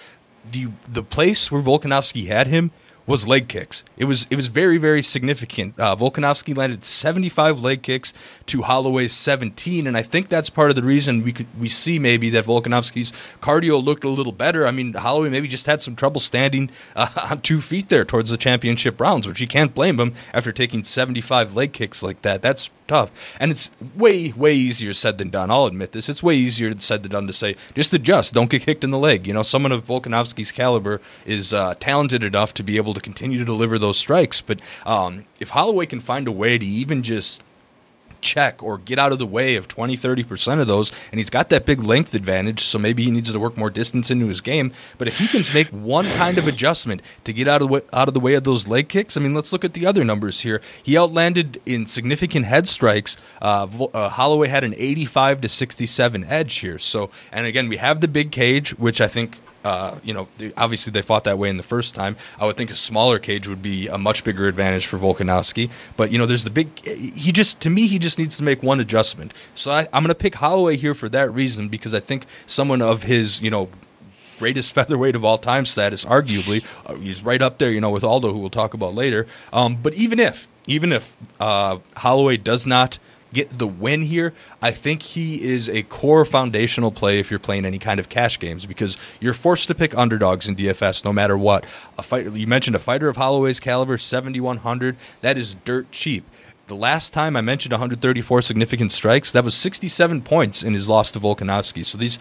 [0.49, 2.71] the the place where Volkanovski had him
[3.07, 3.83] was leg kicks.
[3.97, 5.79] It was it was very very significant.
[5.79, 8.13] Uh, Volkanovski landed 75 leg kicks
[8.47, 11.99] to Holloway's 17, and I think that's part of the reason we could we see
[11.99, 13.11] maybe that Volkanovski's
[13.41, 14.67] cardio looked a little better.
[14.67, 18.29] I mean, Holloway maybe just had some trouble standing uh, on two feet there towards
[18.29, 22.41] the championship rounds, which you can't blame him after taking 75 leg kicks like that.
[22.41, 23.37] That's tough.
[23.39, 25.49] And it's way, way easier said than done.
[25.49, 26.09] I'll admit this.
[26.09, 28.97] It's way easier said than done to say, just adjust, don't get kicked in the
[28.97, 29.25] leg.
[29.25, 33.39] You know, someone of Volkanovski's caliber is uh, talented enough to be able to continue
[33.39, 34.41] to deliver those strikes.
[34.41, 37.41] But um, if Holloway can find a way to even just
[38.21, 40.91] check or get out of the way of 20, 30% of those.
[41.11, 44.09] And he's got that big length advantage, so maybe he needs to work more distance
[44.09, 44.71] into his game.
[44.97, 47.81] But if he can make one kind of adjustment to get out of the way,
[47.91, 50.03] out of the way of those leg kicks, I mean, let's look at the other
[50.03, 50.61] numbers here.
[50.81, 53.17] He outlanded in significant head strikes.
[53.41, 56.77] Uh, uh, Holloway had an 85 to 67 edge here.
[56.77, 60.91] So, and again, we have the big cage, which I think uh, you know, obviously
[60.91, 62.15] they fought that way in the first time.
[62.39, 65.69] I would think a smaller cage would be a much bigger advantage for Volkanovski.
[65.97, 66.83] But you know, there's the big.
[66.85, 69.33] He just to me, he just needs to make one adjustment.
[69.55, 72.81] So I, I'm going to pick Holloway here for that reason because I think someone
[72.81, 73.69] of his, you know,
[74.39, 78.03] greatest featherweight of all time status, arguably, uh, he's right up there, you know, with
[78.03, 79.27] Aldo, who we'll talk about later.
[79.53, 82.99] Um, but even if, even if uh, Holloway does not
[83.33, 87.65] get the win here, I think he is a core foundational play if you're playing
[87.65, 91.37] any kind of cash games because you're forced to pick underdogs in DFS no matter
[91.37, 91.65] what.
[91.97, 96.25] A fight you mentioned a fighter of Holloway's caliber, 7100, that is dirt cheap.
[96.67, 101.11] The last time I mentioned 134 significant strikes, that was 67 points in his loss
[101.11, 101.83] to Volkanovski.
[101.83, 102.17] So these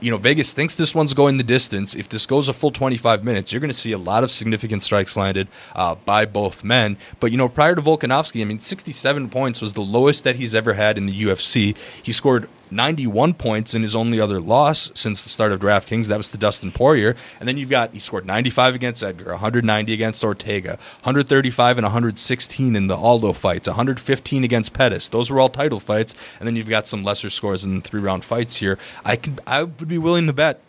[0.00, 1.94] you know, Vegas thinks this one's going the distance.
[1.94, 4.82] If this goes a full 25 minutes, you're going to see a lot of significant
[4.82, 6.96] strikes landed uh, by both men.
[7.20, 10.54] But, you know, prior to Volkanovski, I mean, 67 points was the lowest that he's
[10.54, 11.76] ever had in the UFC.
[12.02, 16.06] He scored 91 points in his only other loss since the start of DraftKings.
[16.06, 17.14] That was to Dustin Poirier.
[17.40, 22.76] And then you've got, he scored 95 against Edgar, 190 against Ortega, 135 and 116
[22.76, 25.08] in the Aldo fights, 115 against Pettis.
[25.08, 26.14] Those were all title fights.
[26.38, 28.78] And then you've got some lesser scores in three round fights here.
[29.04, 30.60] I could, I would be willing to bet,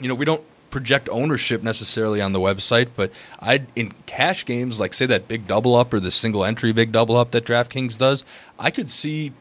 [0.00, 0.42] you know, we don't
[0.72, 5.46] project ownership necessarily on the website, but I in cash games like say that big
[5.46, 8.24] double up or the single entry big double up that DraftKings does,
[8.58, 9.32] I could see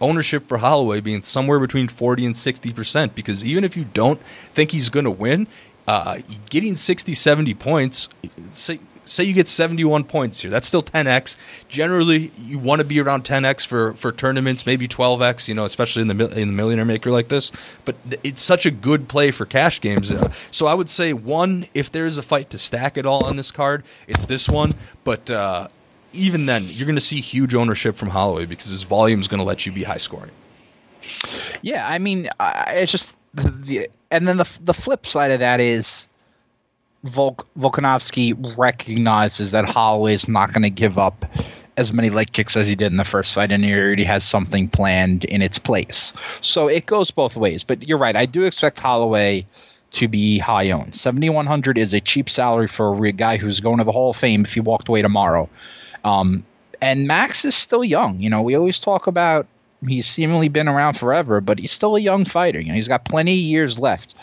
[0.00, 4.20] ownership for Holloway being somewhere between 40 and 60% because even if you don't
[4.52, 5.46] think he's going to win,
[5.86, 8.08] uh, getting 60, 70 points,
[8.50, 11.36] say, say you get 71 points here, that's still 10x.
[11.68, 16.02] Generally, you want to be around 10x for, for tournaments, maybe 12x, you know, especially
[16.02, 17.50] in the in the millionaire maker like this.
[17.84, 20.12] But it's such a good play for cash games.
[20.12, 23.36] Uh, so I would say one, if there's a fight to stack it all on
[23.36, 24.70] this card, it's this one.
[25.04, 25.68] But uh,
[26.12, 29.38] even then, you're going to see huge ownership from Holloway because his volume is going
[29.38, 30.30] to let you be high scoring.
[31.62, 35.60] Yeah, I mean, I, it's just the, and then the the flip side of that
[35.60, 36.08] is
[37.04, 41.24] Volk, Volkanovski recognizes that Holloway is not going to give up
[41.76, 44.22] as many leg kicks as he did in the first fight, and he already has
[44.22, 46.12] something planned in its place.
[46.40, 47.64] So it goes both ways.
[47.64, 48.16] But you're right.
[48.16, 49.46] I do expect Holloway
[49.92, 50.94] to be high owned.
[50.94, 54.44] 7100 is a cheap salary for a guy who's going to the Hall of Fame
[54.44, 55.48] if he walked away tomorrow.
[56.04, 56.44] Um,
[56.80, 58.20] and Max is still young.
[58.20, 59.46] You know, we always talk about
[59.86, 62.60] he's seemingly been around forever, but he's still a young fighter.
[62.60, 64.14] You know, he's got plenty of years left.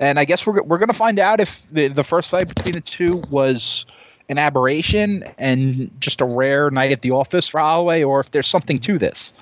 [0.00, 2.80] And I guess we're we're to find out if the, the first fight between the
[2.80, 3.86] two was
[4.28, 8.48] an aberration and just a rare night at the office for Holloway, or if there's
[8.48, 9.32] something to this.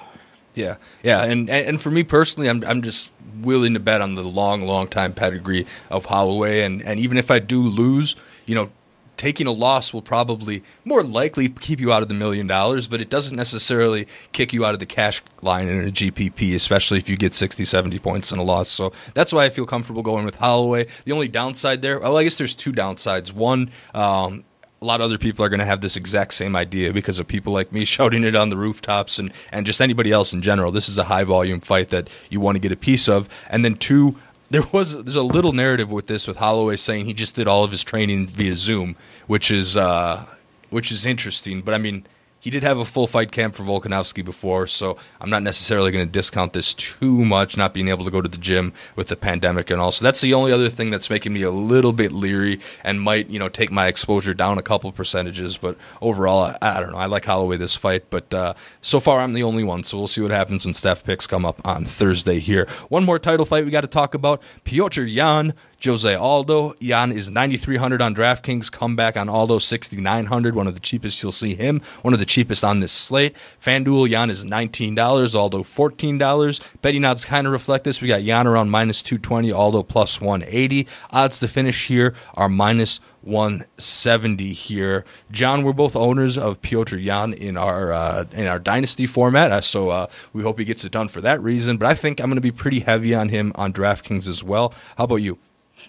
[0.54, 4.22] Yeah, yeah, and and for me personally, I'm I'm just willing to bet on the
[4.22, 8.14] long, long time pedigree of Holloway, and and even if I do lose,
[8.46, 8.70] you know,
[9.16, 13.00] taking a loss will probably more likely keep you out of the million dollars, but
[13.00, 17.09] it doesn't necessarily kick you out of the cash line in a GPP, especially if
[17.09, 18.68] you get 60, 70 points in a loss.
[18.68, 20.87] So that's why I feel comfortable going with Holloway.
[21.05, 23.33] The only downside there, well, I guess there's two downsides.
[23.33, 24.44] One, um,
[24.83, 27.27] a lot of other people are going to have this exact same idea because of
[27.27, 30.70] people like me shouting it on the rooftops and, and just anybody else in general.
[30.70, 33.29] This is a high volume fight that you want to get a piece of.
[33.48, 34.18] And then two,
[34.50, 37.64] there was there's a little narrative with this with Holloway saying he just did all
[37.64, 40.26] of his training via Zoom, which is uh,
[40.70, 41.61] which is interesting.
[41.61, 42.07] But I mean,
[42.44, 46.04] he did have a full fight camp for Volkanovski before, so I'm not necessarily going
[46.04, 49.16] to discount this too much, not being able to go to the gym with the
[49.16, 49.90] pandemic and all.
[49.90, 53.30] So that's the only other thing that's making me a little bit leery and might,
[53.30, 55.57] you know, take my exposure down a couple percentages.
[55.57, 56.98] But overall, I, I don't know.
[56.98, 58.52] I like Holloway this fight, but uh,
[58.83, 61.46] so far I'm the only one, so we'll see what happens when Steph picks come
[61.46, 62.66] up on Thursday here.
[62.90, 65.54] One more title fight we got to talk about: Petr Yan
[65.85, 66.75] Jose Aldo.
[66.81, 68.70] Yan is 9,300 on DraftKings.
[68.70, 70.55] Comeback on Aldo 6,900.
[70.55, 71.81] One of the cheapest you'll see him.
[72.03, 73.35] One of the cheapest on this slate.
[73.62, 75.35] FanDuel Yan is $19.
[75.35, 76.61] Aldo $14.
[76.83, 78.01] Betting odds kind of reflect this.
[78.01, 79.53] We got Yan around minus 220.
[79.53, 80.87] Aldo plus 180.
[81.11, 85.05] Odds to finish here are minus 170 here.
[85.31, 89.61] Jon, we're both owners of Petr Yan in our uh, in our dynasty format, uh,
[89.61, 91.79] so uh, we hope he gets it done for that reason.
[91.79, 94.75] But I think I'm going to be pretty heavy on him on DraftKings as well.
[94.97, 95.38] How about you?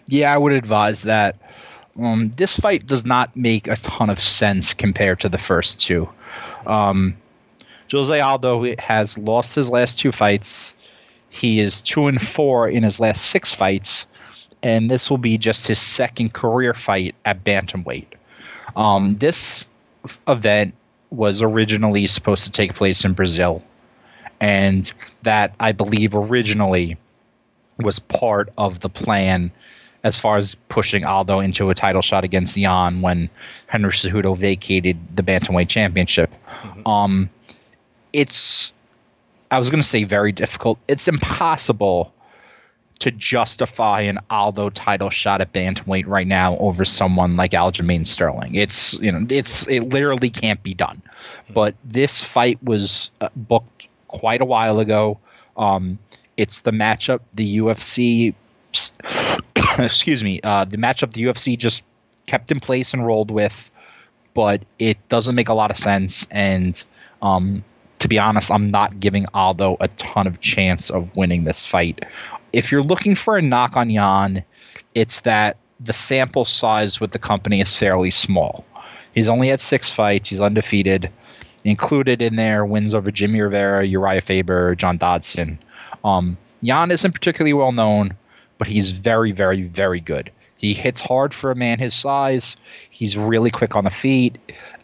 [0.08, 1.38] Yeah, I would advise that.
[1.98, 6.10] Um, this fight does not make a ton of sense compared to the first two.
[6.66, 7.16] Um,
[7.92, 10.76] Jose Aldo has lost his last two fights.
[11.30, 14.08] He is two and four in his last six fights,
[14.64, 18.08] and this will be just his second career fight at bantamweight.
[18.76, 19.68] Um, this
[20.28, 20.76] event
[21.12, 23.64] was originally supposed to take place in Brazil,
[24.40, 24.92] and
[25.24, 26.98] that I believe originally
[27.78, 29.52] was part of the plan
[30.06, 33.28] as far as pushing Aldo into a title shot against Yan when
[33.66, 36.32] Henry Cejudo vacated the bantamweight championship.
[36.62, 36.88] Mm-hmm.
[36.88, 37.30] Um,
[38.14, 38.72] it's
[39.50, 40.78] I was going to say very difficult.
[40.88, 42.14] It's impossible
[43.00, 48.54] to justify an Aldo title shot at bantamweight right now over someone like Aljamain Sterling.
[48.54, 51.02] It's you know it's it literally can't be done.
[51.52, 55.18] But this fight was uh, booked quite a while ago.
[55.58, 55.98] Um,
[56.38, 58.36] it's the matchup the UFC
[59.80, 61.86] excuse me uh, the matchup the UFC just
[62.28, 63.70] kept in place and rolled with,
[64.34, 66.84] but it doesn't make a lot of sense and.
[67.22, 67.64] Um,
[67.98, 72.06] to be honest, I'm not giving Aldo a ton of chance of winning this fight
[72.56, 74.46] if you're looking for a knock on Yan,
[74.94, 78.64] it's that the sample size with the company is fairly small.
[79.14, 80.30] He's only had six fights.
[80.30, 81.12] He's undefeated.
[81.66, 85.60] Included in there wins over Jimmy Rivera, Urijah Faber, John Dodson.
[86.06, 88.16] Um, Yan isn't particularly well known,
[88.58, 90.32] but he's very, very, very good.
[90.58, 92.56] He hits hard for a man his size.
[92.90, 94.38] He's really quick on the feet,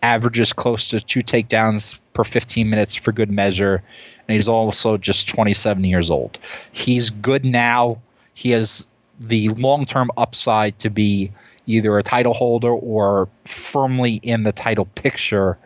[0.03, 3.81] averages close to two takedowns per 15 minutes for good measure,
[4.27, 6.39] and he's also just 27 years old.
[6.71, 8.01] He's good now.
[8.33, 8.87] He has
[9.19, 11.31] the long term upside to be
[11.67, 15.57] either a title holder or firmly in the title picture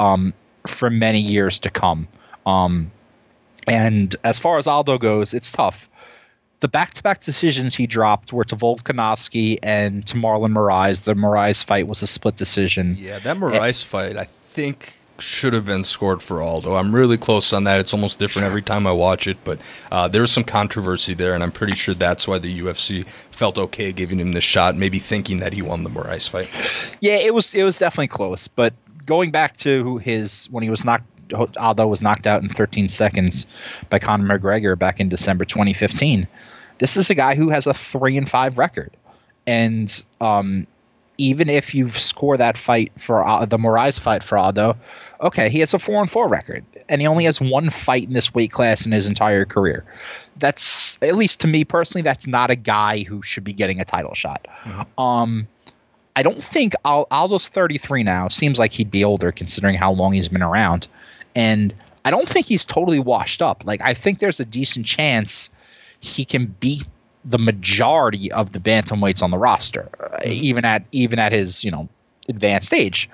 [0.00, 0.32] um,
[0.66, 2.08] for many years to come.
[2.46, 2.90] Um,
[3.66, 5.88] and as far as Aldo goes, it's tough
[6.62, 11.02] the back-to-back decisions he dropped were to Volkanovski and to Marlon Moraes.
[11.02, 12.96] The Moraes fight was a split decision.
[12.98, 16.76] Yeah, that Moraes fight, I think should have been scored for Aldo.
[16.76, 17.80] I'm really close on that.
[17.80, 19.58] It's almost different every time I watch it, but
[19.90, 23.58] uh, there was some controversy there, and I'm pretty sure that's why the UFC felt
[23.58, 26.48] okay giving him the shot, maybe thinking that he won the Moraes fight.
[27.00, 28.72] Yeah, it was it was definitely close, but
[29.04, 33.46] going back to his when he was knocked Aldo was knocked out in 13 seconds
[33.90, 36.26] by Conor McGregor back in December 2015.
[36.78, 38.90] This is a guy who has a three and five record,
[39.46, 40.66] and um,
[41.18, 44.76] even if you score that fight for uh, the Moraes fight for Aldo,
[45.20, 48.12] okay, he has a four and four record, and he only has one fight in
[48.12, 49.84] this weight class in his entire career.
[50.36, 53.84] That's at least to me personally, that's not a guy who should be getting a
[53.84, 54.46] title shot.
[54.64, 55.00] Mm-hmm.
[55.00, 55.48] Um,
[56.14, 58.28] I don't think Aldo's 33 now.
[58.28, 60.88] Seems like he'd be older considering how long he's been around,
[61.34, 63.64] and I don't think he's totally washed up.
[63.64, 65.50] Like I think there's a decent chance
[66.00, 66.86] he can beat
[67.24, 70.30] the majority of the bantamweights on the roster, mm-hmm.
[70.30, 71.88] even at even at his you know
[72.28, 73.08] advanced age.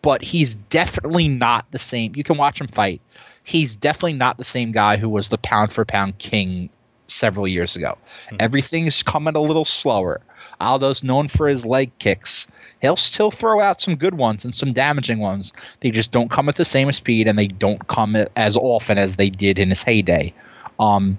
[0.00, 2.14] But he's definitely not the same.
[2.14, 3.00] You can watch him fight.
[3.42, 6.70] He's definitely not the same guy who was the pound for pound king
[7.08, 7.98] several years ago.
[8.26, 8.36] Mm-hmm.
[8.38, 10.20] Everything's coming a little slower.
[10.60, 12.46] Aldo's known for his leg kicks.
[12.80, 15.52] He'll still throw out some good ones and some damaging ones.
[15.80, 19.16] They just don't come at the same speed and they don't come as often as
[19.16, 20.34] they did in his heyday.
[20.78, 21.18] Um,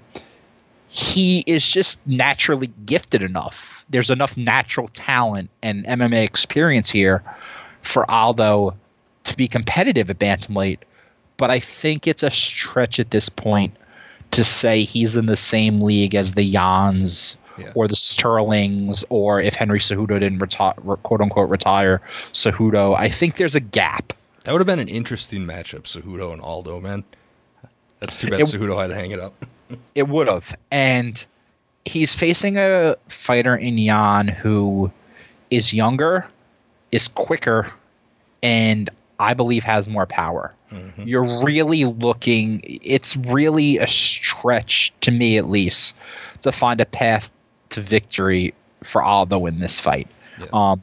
[0.88, 3.84] he is just naturally gifted enough.
[3.88, 7.22] There's enough natural talent and MMA experience here
[7.82, 8.76] for Aldo
[9.24, 10.78] to be competitive at bantamweight.
[11.36, 13.74] But I think it's a stretch at this point
[14.32, 17.72] to say he's in the same league as the Yans yeah.
[17.74, 22.00] or the Sterlings, or if Henry Cejudo didn't reti- quote unquote retire
[22.32, 22.96] Cejudo.
[22.98, 24.12] I think there's a gap.
[24.44, 27.04] That would have been an interesting matchup, Cejudo and Aldo, man.
[28.00, 29.44] That's too bad it, Cejudo had to hang it up
[29.94, 30.56] it would have.
[30.70, 31.24] And
[31.84, 34.90] he's facing a fighter in Yan who
[35.50, 36.26] is younger,
[36.92, 37.70] is quicker,
[38.42, 40.54] and I believe has more power.
[40.72, 41.02] Mm-hmm.
[41.02, 45.96] You're really looking, it's really a stretch, to me at least,
[46.42, 47.30] to find a path
[47.70, 50.08] to victory for Aldo in this fight.
[50.38, 50.46] Yeah.
[50.52, 50.82] Um,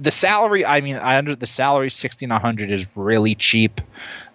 [0.00, 3.80] the salary, I mean, I under the salary sixty nine hundred is really cheap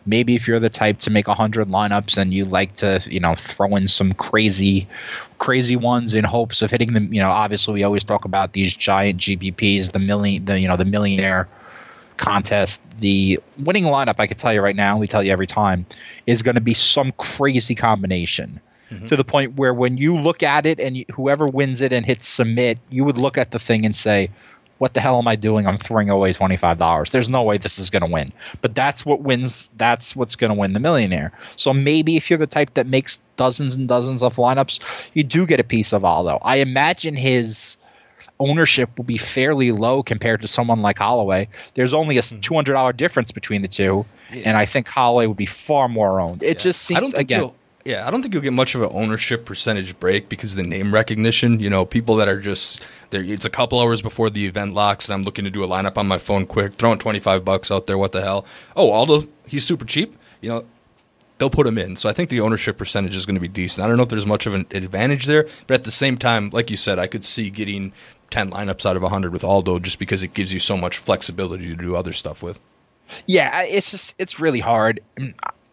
[0.08, 3.36] maybe if you're the type to make 100 lineups and you like to you know
[3.36, 4.88] throw in some crazy
[5.38, 8.76] crazy ones in hopes of hitting them you know obviously we always talk about these
[8.76, 11.48] giant gpps the million the you know the millionaire
[12.16, 15.86] contest the winning lineup i could tell you right now we tell you every time
[16.26, 19.06] is going to be some crazy combination mm-hmm.
[19.08, 22.06] to the point where when you look at it and you, whoever wins it and
[22.06, 24.30] hits submit you would look at the thing and say
[24.78, 25.66] what the hell am I doing?
[25.66, 27.10] I'm throwing away $25.
[27.10, 28.32] There's no way this is going to win.
[28.62, 29.70] But that's what wins.
[29.76, 31.32] That's what's going to win the millionaire.
[31.56, 34.80] So maybe if you're the type that makes dozens and dozens of lineups,
[35.14, 36.40] you do get a piece of Aldo.
[36.42, 37.78] I imagine his
[38.40, 41.50] ownership will be fairly low compared to someone like Holloway.
[41.74, 42.40] There's only a hmm.
[42.40, 44.06] $200 difference between the two.
[44.32, 44.44] Yeah.
[44.46, 46.44] And I think Holloway would be far more owned.
[46.44, 46.54] It yeah.
[46.54, 47.52] just seems, I don't think again,
[47.88, 50.68] yeah, I don't think you'll get much of an ownership percentage break because of the
[50.68, 51.62] name recognition.
[51.62, 53.24] You know, people that are just there.
[53.24, 55.98] It's a couple hours before the event locks, and I'm looking to do a lineup
[55.98, 57.98] on my phone quick, throwing 25 bucks out there.
[57.98, 58.46] What the hell?
[58.76, 60.18] Oh, Aldo, he's super cheap.
[60.42, 60.66] You know,
[61.38, 61.96] they'll put him in.
[61.96, 63.86] So I think the ownership percentage is going to be decent.
[63.86, 66.50] I don't know if there's much of an advantage there, but at the same time,
[66.50, 67.94] like you said, I could see getting
[68.32, 71.68] 10 lineups out of 100 with Aldo just because it gives you so much flexibility
[71.68, 72.60] to do other stuff with.
[73.26, 75.00] Yeah, it's just it's really hard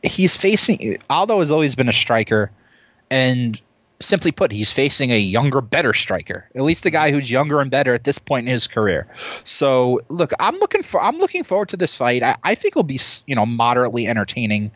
[0.04, 2.50] he's facing Aldo has always been a striker,
[3.10, 3.60] and
[4.00, 6.48] simply put, he's facing a younger, better striker.
[6.54, 9.06] At least the guy who's younger and better at this point in his career.
[9.44, 12.22] So, look, I'm looking for I'm looking forward to this fight.
[12.22, 14.72] I, I think it'll be you know moderately entertaining.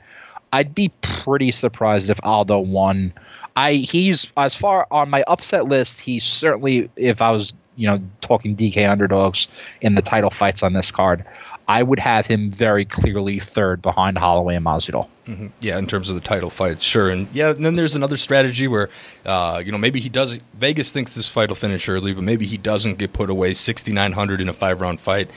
[0.53, 3.13] I'd be pretty surprised if Aldo won.
[3.55, 6.01] I he's as far on my upset list.
[6.01, 9.49] He's certainly if I was you know talking DK underdogs
[9.81, 11.25] in the title fights on this card.
[11.69, 15.07] I would have him very clearly third behind Holloway and Masvidal.
[15.27, 15.49] Mm-hmm.
[15.61, 17.11] Yeah, in terms of the title fight, sure.
[17.11, 18.89] And yeah, and then there's another strategy where,
[19.27, 20.39] uh, you know, maybe he does.
[20.55, 23.53] Vegas thinks this fight will finish early, but maybe he doesn't get put away.
[23.53, 25.31] 6,900 in a five round fight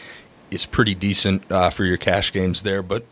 [0.50, 2.82] is pretty decent uh, for your cash games there.
[2.82, 3.06] But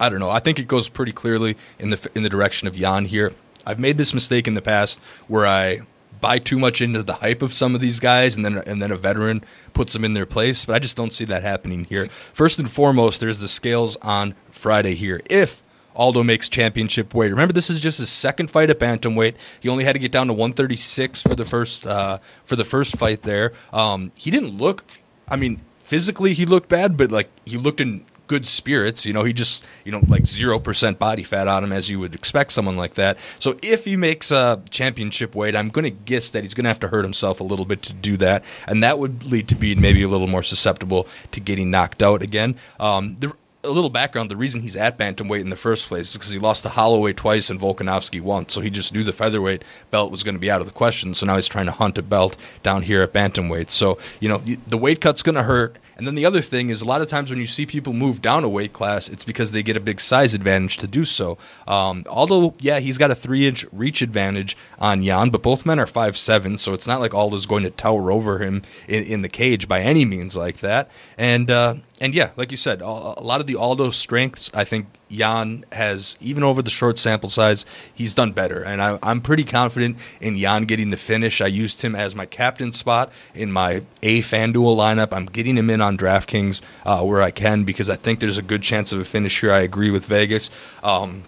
[0.00, 0.30] I don't know.
[0.30, 3.32] I think it goes pretty clearly in the in the direction of Yan here.
[3.64, 5.82] I've made this mistake in the past where I
[6.20, 8.90] buy too much into the hype of some of these guys, and then and then
[8.90, 9.44] a veteran
[9.74, 10.64] puts them in their place.
[10.64, 12.06] But I just don't see that happening here.
[12.08, 15.20] First and foremost, there's the scales on Friday here.
[15.28, 15.62] If
[15.98, 17.30] Aldo makes championship weight.
[17.30, 19.34] Remember, this is just his second fight at bantamweight.
[19.60, 22.96] He only had to get down to 136 for the first uh, for the first
[22.96, 23.52] fight there.
[23.72, 24.84] Um, he didn't look.
[25.28, 29.04] I mean, physically he looked bad, but like he looked in good spirits.
[29.04, 32.14] You know, he just, you know, like 0% body fat on him as you would
[32.14, 33.18] expect someone like that.
[33.38, 36.68] So if he makes a championship weight, I'm going to guess that he's going to
[36.68, 38.44] have to hurt himself a little bit to do that.
[38.66, 42.22] And that would lead to being maybe a little more susceptible to getting knocked out
[42.22, 42.56] again.
[42.78, 43.32] Um, the,
[43.64, 46.38] a little background: the reason he's at bantamweight in the first place is because he
[46.38, 50.22] lost to Holloway twice and Volkanovski once, so he just knew the featherweight belt was
[50.22, 51.14] going to be out of the question.
[51.14, 53.70] So now he's trying to hunt a belt down here at bantamweight.
[53.70, 55.76] So you know the weight cut's going to hurt.
[55.98, 58.22] And then the other thing is a lot of times when you see people move
[58.22, 61.38] down a weight class, it's because they get a big size advantage to do so.
[61.66, 65.80] Um, although, yeah, he's got a three inch reach advantage on Yan, but both men
[65.80, 69.22] are five seven, so it's not like Aldo's going to tower over him in, in
[69.22, 70.88] the cage by any means like that.
[71.16, 74.86] And uh, and yeah, like you said, a lot of the Aldo strengths, I think
[75.08, 78.62] Yan has, even over the short sample size, he's done better.
[78.62, 81.40] And I, am pretty confident in Yan getting the finish.
[81.40, 85.12] I used him as my captain spot in my A FanDuel lineup.
[85.12, 88.42] I'm getting him in on DraftKings uh, where I can because I think there's a
[88.42, 89.52] good chance of a finish here.
[89.52, 90.50] I agree with Vegas.
[90.82, 91.24] Um,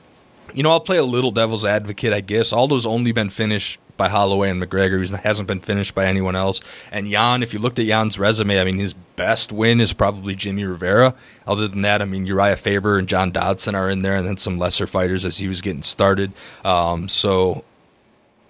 [0.55, 2.53] you know, I'll play a little devil's advocate, I guess.
[2.53, 5.07] Aldo's only been finished by Holloway and McGregor.
[5.07, 6.63] He hasn't been finished by anyone else.
[6.91, 10.35] And Yan, if you looked at Yan's resume, I mean, his best win is probably
[10.35, 11.15] Jimmy Rivera.
[11.47, 14.39] Other than that, I mean, Urijah Faber and John Dodson are in there, and then
[14.39, 16.33] some lesser fighters as he was getting started.
[16.65, 17.63] Um, so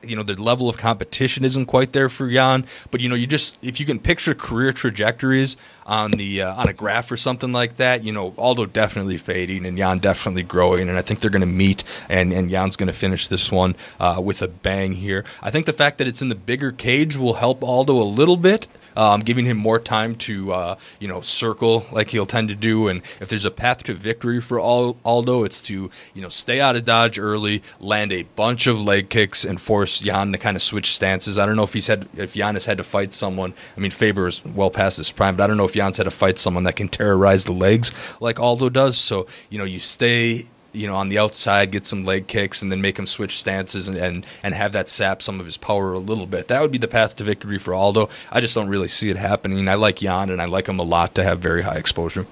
[0.03, 3.27] you know the level of competition isn't quite there for Yan, but you know you
[3.27, 7.53] just if you can picture career trajectories on the uh, on a graph or something
[7.53, 11.31] like that, you know Aldo definitely fading and Yan definitely growing, and I think they're
[11.31, 14.93] going to meet and and Yan's going to finish this one uh, with a bang
[14.93, 15.25] here.
[15.43, 18.37] I think the fact that it's in the bigger cage will help Aldo a little
[18.37, 18.67] bit
[18.97, 22.89] um, giving him more time to uh, you know circle like he'll tend to do.
[22.89, 26.77] And if there's a path to victory for Aldo, it's to you know stay out
[26.77, 30.63] of dodge early, land a bunch of leg kicks, and force Yan to kind of
[30.63, 31.39] switch stances.
[31.39, 33.55] I don't know if he's had if has had to fight someone.
[33.77, 36.05] I mean, Faber is well past his prime, but I don't know if Yan's had
[36.05, 38.99] to fight someone that can terrorize the legs like Aldo does.
[38.99, 42.71] So you know, you stay you know, on the outside, get some leg kicks, and
[42.71, 45.93] then make him switch stances and, and, and have that sap some of his power
[45.93, 46.49] a little bit.
[46.49, 48.09] That would be the path to victory for Aldo.
[48.31, 49.69] I just don't really see it happening.
[49.69, 52.27] I like Yan, and I like him a lot to have very high exposure.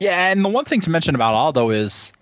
[0.00, 2.12] Yeah, and the one thing to mention about Aldo is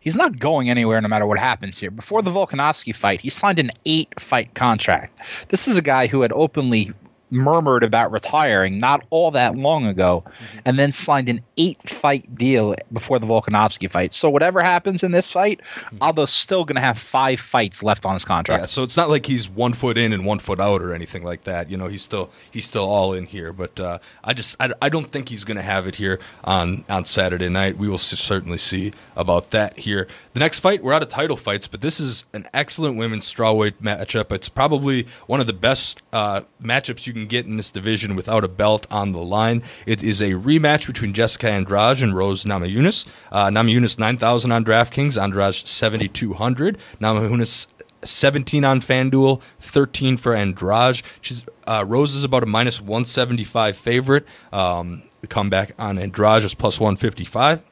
[0.00, 1.90] he's not going anywhere no matter what happens here.
[1.90, 5.18] Before the Volkanovski fight, he signed an eight fight contract.
[5.48, 6.92] This is a guy who had openly
[7.32, 10.58] murmured about retiring not all that long ago, mm-hmm.
[10.64, 14.14] and then signed an eight fight deal before the Volkanovski fight.
[14.14, 15.98] So whatever happens in this fight, mm-hmm.
[16.02, 18.62] Aldo's still going to have five fights left on his contract.
[18.62, 21.24] Yeah, so it's not like he's one foot in and one foot out or anything
[21.24, 21.70] like that.
[21.70, 23.52] You know, he's still he's still all in here.
[23.52, 26.84] But uh, I just I, I don't think he's going to have it here on
[26.88, 27.78] on Saturday night.
[27.78, 30.06] We will certainly see about that here.
[30.34, 33.74] The next fight, we're out of title fights, but this is an excellent women's strawweight
[33.82, 34.32] matchup.
[34.32, 38.44] It's probably one of the best uh, matchups you can get in this division without
[38.44, 39.62] a belt on the line.
[39.86, 43.06] It is a rematch between Jessica Andrade and Rose Namajunas.
[43.30, 46.78] Uh, Namajunas 9,000 on DraftKings, Andrade 7,200.
[47.00, 47.66] Namajunas
[48.04, 51.02] 17 on FanDuel, 13 for Andrade.
[51.20, 54.26] She's uh, Rose is about a minus 175 favorite.
[54.52, 57.62] Um, the comeback on Andrade is plus 155.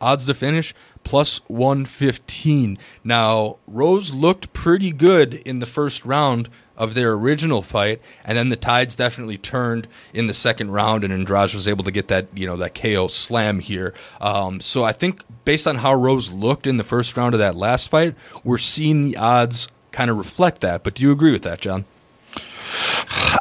[0.00, 2.78] Odds to finish plus 115.
[3.02, 6.48] Now, Rose looked pretty good in the first round
[6.78, 11.12] of their original fight, and then the tides definitely turned in the second round, and
[11.12, 13.92] Andrade was able to get that you know that KO slam here.
[14.20, 17.56] Um, so I think based on how Rose looked in the first round of that
[17.56, 18.14] last fight,
[18.44, 20.84] we're seeing the odds kind of reflect that.
[20.84, 21.84] But do you agree with that, Jon?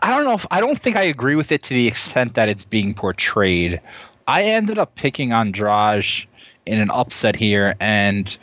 [0.01, 2.49] I don't know if I don't think I agree with it to the extent that
[2.49, 3.79] it's being portrayed.
[4.27, 6.27] I ended up picking Andrade
[6.65, 8.35] in an upset here, and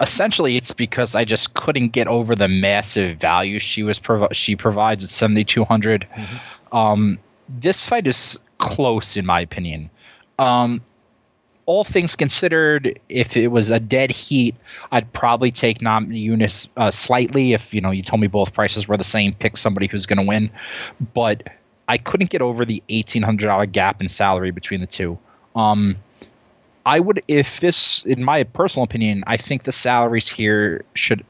[0.00, 4.56] essentially it's because I just couldn't get over the massive value she was provi- she
[4.56, 6.06] provides at 7200.
[6.10, 6.76] Mm-hmm.
[6.76, 7.18] Um,
[7.48, 9.90] this fight is close in my opinion.
[10.38, 10.80] Um,
[11.66, 14.54] all things considered, if it was a dead heat,
[14.90, 17.52] I'd probably take Namajunas uh, slightly.
[17.52, 20.18] If you know you told me both prices were the same, pick somebody who's going
[20.18, 20.50] to win.
[21.12, 21.50] But
[21.86, 25.18] I couldn't get over the eighteen hundred dollar gap in salary between the two.
[25.54, 25.96] Um,
[26.88, 31.22] I would, if this, in my personal opinion, I think the salaries here should,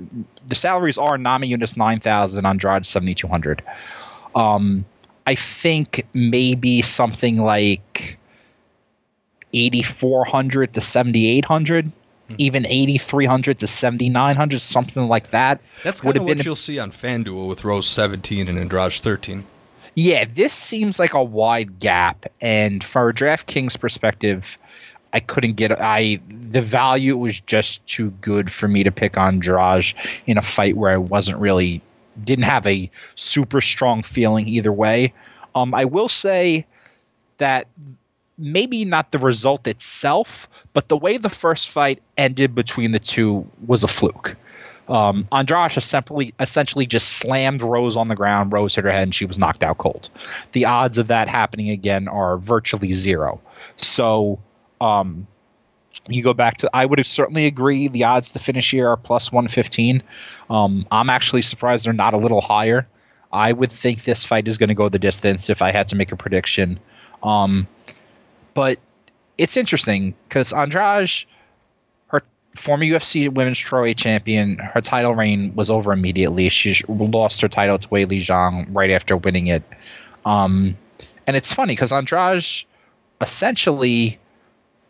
[0.46, 3.64] the salaries are Namajunas nine thousand, Andrade seventy two hundred.
[4.36, 4.84] Um,
[5.26, 8.18] I think maybe something like
[9.52, 12.34] 8400 to 7800 mm-hmm.
[12.38, 17.48] even 8300 to 7900 something like that that's kind of what you'll see on fanduel
[17.48, 19.46] with rose 17 and andrade 13
[19.94, 24.58] yeah this seems like a wide gap and from a draftkings perspective
[25.12, 29.94] i couldn't get i the value was just too good for me to pick andrade
[30.26, 31.82] in a fight where i wasn't really
[32.22, 35.12] didn't have a super strong feeling either way
[35.54, 36.66] um, i will say
[37.38, 37.68] that
[38.38, 43.46] maybe not the result itself, but the way the first fight ended between the two
[43.66, 44.36] was a fluke.
[44.88, 48.52] Um, Andrade essentially, essentially just slammed Rose on the ground.
[48.52, 50.08] Rose hit her head and she was knocked out cold.
[50.52, 53.40] The odds of that happening again are virtually zero.
[53.76, 54.38] So,
[54.80, 55.26] um,
[56.08, 58.96] you go back to, I would have certainly agree the odds to finish here are
[58.96, 60.02] plus 115.
[60.48, 62.86] Um, I'm actually surprised they're not a little higher.
[63.32, 65.96] I would think this fight is going to go the distance if I had to
[65.96, 66.80] make a prediction.
[67.22, 67.66] Um,
[68.54, 68.78] but
[69.36, 71.10] it's interesting because Andrade,
[72.08, 72.22] her
[72.56, 76.48] former UFC Women's Strawweight champion, her title reign was over immediately.
[76.48, 79.62] She lost her title to Weili Zhang right after winning it.
[80.24, 80.76] Um,
[81.26, 82.44] and it's funny because Andrade
[83.20, 84.18] essentially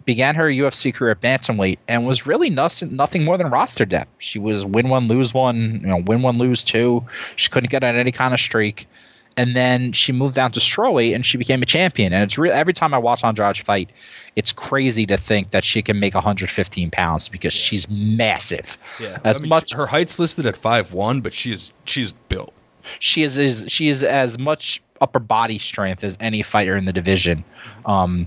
[0.08, 4.10] began her UFC career at bantamweight and was really nothing, nothing more than roster depth.
[4.16, 7.04] She was win one, lose one, you know, win one, lose two.
[7.36, 8.88] She couldn't get on any kind of streak
[9.36, 12.14] and then she moved down to strawweight and she became a champion.
[12.14, 12.54] And it's real.
[12.54, 13.90] Every time I watch Andrade fight,
[14.34, 17.60] it's crazy to think that she can make 115 pounds because yeah.
[17.60, 18.78] she's massive.
[18.98, 22.12] Yeah, as I mean, much her height's listed at five one, but she is she's
[22.12, 22.52] built.
[22.98, 26.92] She is, is she is as much upper body strength as any fighter in the
[26.94, 27.44] division.
[27.84, 28.26] Um,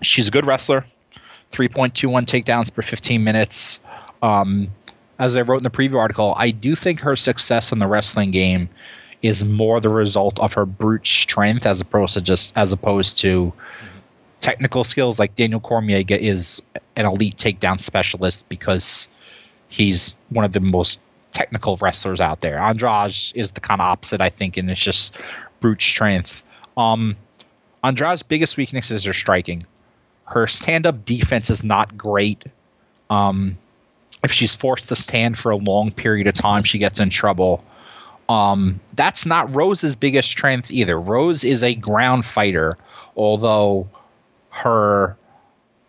[0.00, 0.86] she's a good wrestler.
[1.52, 3.78] 3.21 takedowns per 15 minutes.
[4.20, 4.68] Um,
[5.18, 8.30] as I wrote in the preview article, I do think her success in the wrestling
[8.30, 8.68] game
[9.22, 13.52] is more the result of her brute strength as opposed to just as opposed to
[14.40, 15.18] technical skills.
[15.18, 16.62] Like Daniel Cormier is
[16.96, 19.08] an elite takedown specialist because
[19.68, 21.00] he's one of the most
[21.32, 22.58] technical wrestlers out there.
[22.58, 25.16] Andrade is the kind of opposite, I think, and it's just
[25.60, 26.42] brute strength.
[26.76, 27.16] Um,
[27.82, 29.66] Andrade's biggest weakness is her striking.
[30.32, 32.42] Her stand-up defense is not great.
[33.10, 33.58] Um,
[34.24, 37.62] if she's forced to stand for a long period of time, she gets in trouble.
[38.30, 40.98] Um, that's not Rose's biggest strength either.
[40.98, 42.78] Rose is a ground fighter,
[43.14, 43.90] although
[44.48, 45.18] her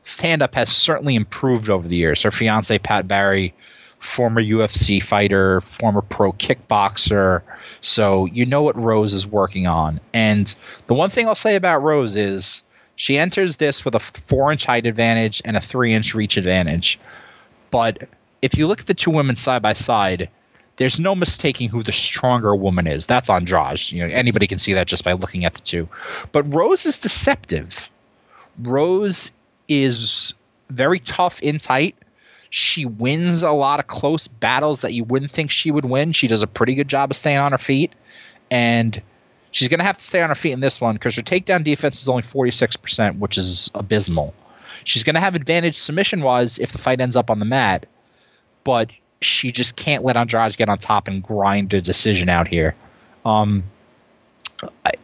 [0.02, 2.24] stand up has certainly improved over the years.
[2.24, 3.54] Her fiance, Pat Barry,
[4.00, 7.44] former UFC fighter, former pro kickboxer.
[7.80, 10.02] So you know what Rose is working on.
[10.14, 10.54] And
[10.88, 12.64] the one thing I'll say about Rose is
[12.96, 17.00] she enters this with a four inch height advantage and a three inch reach advantage.
[17.72, 18.08] But
[18.41, 20.30] if you look at the two women side by side,
[20.76, 23.06] there's no mistaking who the stronger woman is.
[23.06, 23.91] That's Andrade.
[23.91, 25.88] You know, anybody can see that just by looking at the two.
[26.32, 27.89] But Rose is deceptive.
[28.60, 29.32] Rose
[29.68, 30.34] is
[30.70, 31.96] very tough in tight.
[32.50, 36.12] She wins a lot of close battles that you wouldn't think she would win.
[36.12, 37.94] She does a pretty good job of staying on her feet.
[38.52, 39.02] And
[39.54, 41.64] she's going to have to stay on her feet in this one because her takedown
[41.64, 44.34] defense is only 46%, which is abysmal.
[44.84, 47.86] She's going to have advantage submission wise if the fight ends up on the mat.
[48.66, 48.91] But
[49.22, 52.76] she just can't let Andrade get on top and grind a decision out here.
[53.24, 53.64] Um,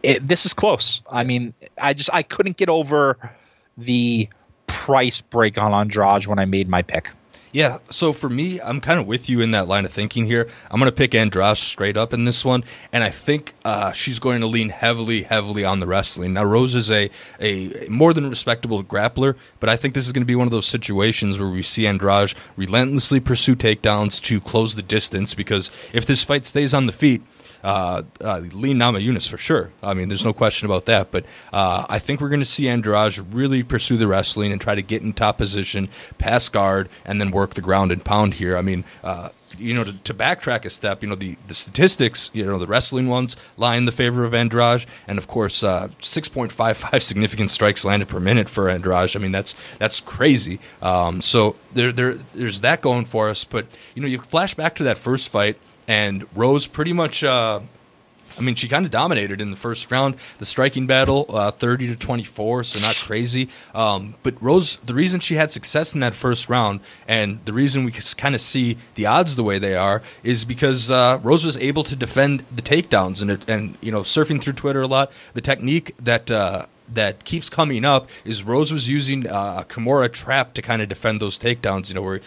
[0.02, 1.00] it, this is close.
[1.10, 3.30] I mean, I just I couldn't get over
[3.78, 4.28] the
[4.66, 7.10] price break on Andrade when I made my pick.
[7.52, 10.48] Yeah, so for me, I'm kind of with you in that line of thinking here.
[10.70, 14.20] I'm going to pick Andrade straight up in this one, and I think uh, she's
[14.20, 16.34] going to lean heavily, heavily on the wrestling.
[16.34, 20.22] Now, Rose is a, a more than respectable grappler, but I think this is going
[20.22, 24.76] to be one of those situations where we see Andrade relentlessly pursue takedowns to close
[24.76, 27.22] the distance, because if this fight stays on the feet–
[27.62, 29.70] uh, uh, Namajunas for sure.
[29.82, 31.10] I mean, there's no question about that.
[31.10, 34.74] But uh, I think we're going to see Andrade really pursue the wrestling and try
[34.74, 35.88] to get in top position,
[36.18, 38.56] pass guard, and then work the ground and pound here.
[38.56, 42.30] I mean, uh, you know, to, to, backtrack a step, you know, the, the statistics,
[42.32, 45.88] you know, the wrestling ones lie in the favor of Andrade, and of course, uh,
[46.00, 49.16] 6.55 significant strikes landed per minute for Andrade.
[49.16, 50.60] I mean, that's that's crazy.
[50.82, 53.44] Um, so there, there, there's that going for us.
[53.44, 55.58] But you know, you flash back to that first fight,
[55.90, 57.24] and Rose pretty much.
[57.24, 57.60] Uh,
[58.38, 60.14] I mean, she kind of dominated in the first round.
[60.38, 63.48] The striking battle, uh, thirty to twenty four, so not crazy.
[63.74, 66.78] Um, but Rose, the reason she had success in that first round,
[67.08, 70.92] and the reason we kind of see the odds the way they are, is because
[70.92, 74.82] uh, Rose was able to defend the takedowns and and you know surfing through Twitter
[74.82, 75.10] a lot.
[75.34, 80.12] The technique that uh, that keeps coming up is Rose was using uh, a Kimura
[80.12, 81.88] trap to kind of defend those takedowns.
[81.88, 82.20] You know, where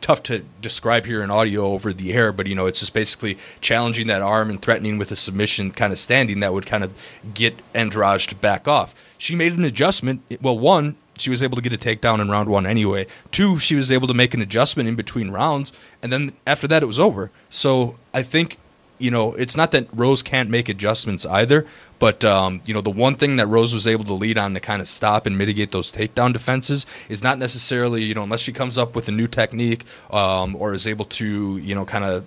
[0.00, 3.38] tough to describe here in audio over the air, but you know, it's just basically
[3.60, 6.92] challenging that arm and threatening with a submission kind of standing that would kind of
[7.32, 8.94] get Andrade to back off.
[9.18, 10.22] She made an adjustment.
[10.40, 13.06] Well, one, she was able to get a takedown in round one anyway.
[13.30, 16.82] Two, she was able to make an adjustment in between rounds, and then after that,
[16.82, 17.30] it was over.
[17.50, 18.58] So I think
[18.98, 21.66] you know, it's not that Rose can't make adjustments either,
[21.98, 24.60] but um, you know, the one thing that Rose was able to lead on to
[24.60, 28.52] kind of stop and mitigate those takedown defenses is not necessarily, you know, unless she
[28.52, 32.24] comes up with a new technique um, or is able to, you know, kind of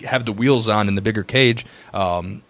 [0.00, 1.66] have the wheels on in the bigger cage.
[1.92, 2.42] Um,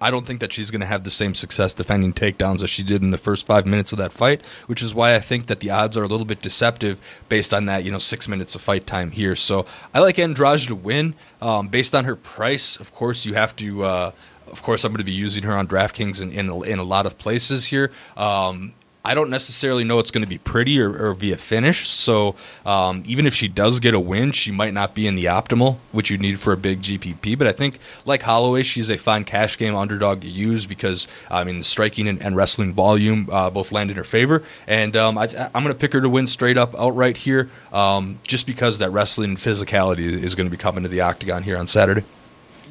[0.00, 2.82] I don't think that she's going to have the same success defending takedowns as she
[2.82, 5.60] did in the first five minutes of that fight, which is why I think that
[5.60, 8.60] the odds are a little bit deceptive based on that, you know, six minutes of
[8.60, 9.34] fight time here.
[9.34, 12.78] So I like Andrade to win um, based on her price.
[12.78, 13.84] Of course, you have to.
[13.84, 14.10] Uh,
[14.50, 17.04] of course, I'm going to be using her on DraftKings in, in, in a lot
[17.04, 17.90] of places here.
[18.16, 18.72] Um,
[19.04, 21.88] I don't necessarily know it's going to be pretty or, or via finish.
[21.88, 22.34] So
[22.66, 25.78] um, even if she does get a win, she might not be in the optimal,
[25.92, 27.38] which you need for a big GPP.
[27.38, 31.44] But I think, like Holloway, she's a fine cash game underdog to use because I
[31.44, 35.16] mean the striking and, and wrestling volume uh, both land in her favor, and um,
[35.16, 38.78] I, am going to pick her to win straight up outright here, um, just because
[38.78, 42.04] that wrestling physicality is going to be coming to the octagon here on Saturday.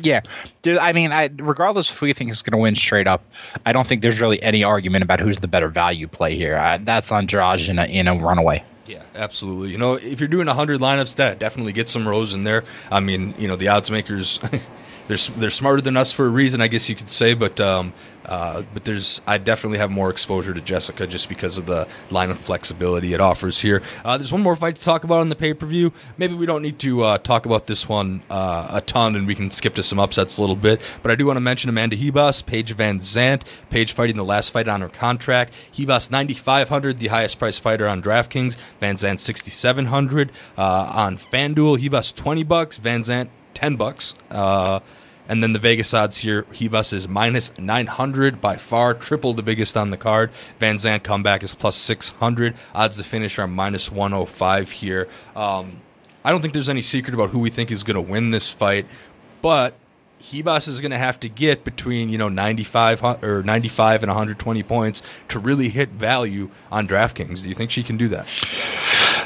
[0.01, 0.21] Yeah,
[0.61, 3.23] Dude, I mean, I, regardless of who you think is going to win straight up,
[3.65, 6.57] I don't think there's really any argument about who's the better value play here.
[6.57, 8.63] I, that's Andrade in a, in a runaway.
[8.85, 9.71] Yeah, absolutely.
[9.71, 12.63] You know, if you're doing 100 lineups, that definitely get some Rose in there.
[12.91, 14.39] I mean, you know, the odds makers,
[15.07, 17.33] they're, they're smarter than us for a reason, I guess you could say.
[17.33, 17.93] But um,
[18.27, 22.29] uh, but there's I definitely have more exposure to Jessica just because of the line
[22.29, 23.81] of flexibility it offers here.
[24.03, 25.93] Uh, there's one more fight to talk about on the pay per view.
[26.17, 29.35] Maybe we don't need to uh, talk about this one uh, a ton, and we
[29.35, 30.81] can skip to some upsets a little bit.
[31.01, 34.51] But I do want to mention Amanda Ribas, Paige Van Zant, Paige fighting the last
[34.51, 35.53] fight on her contract.
[35.73, 38.57] Ribas 9,500, the highest price fighter on DraftKings.
[38.79, 41.77] Van Zant 6,700 uh, on FanDuel.
[41.77, 44.15] Ribas 20 bucks, Van Zant 10 bucks.
[44.29, 44.81] Uh,
[45.27, 49.75] and then the Vegas odds here, Ribas is minus 900, by far triple the biggest
[49.75, 50.31] on the card.
[50.59, 52.55] Van Zant comeback is plus 600.
[52.73, 55.07] Odds to finish are minus 105 here.
[55.35, 55.81] Um,
[56.23, 58.51] I don't think there's any secret about who we think is going to win this
[58.51, 58.85] fight,
[59.41, 59.75] but
[60.21, 64.63] Ribas is going to have to get between you know 95 or 95 and 120
[64.63, 67.43] points to really hit value on DraftKings.
[67.43, 68.27] Do you think she can do that?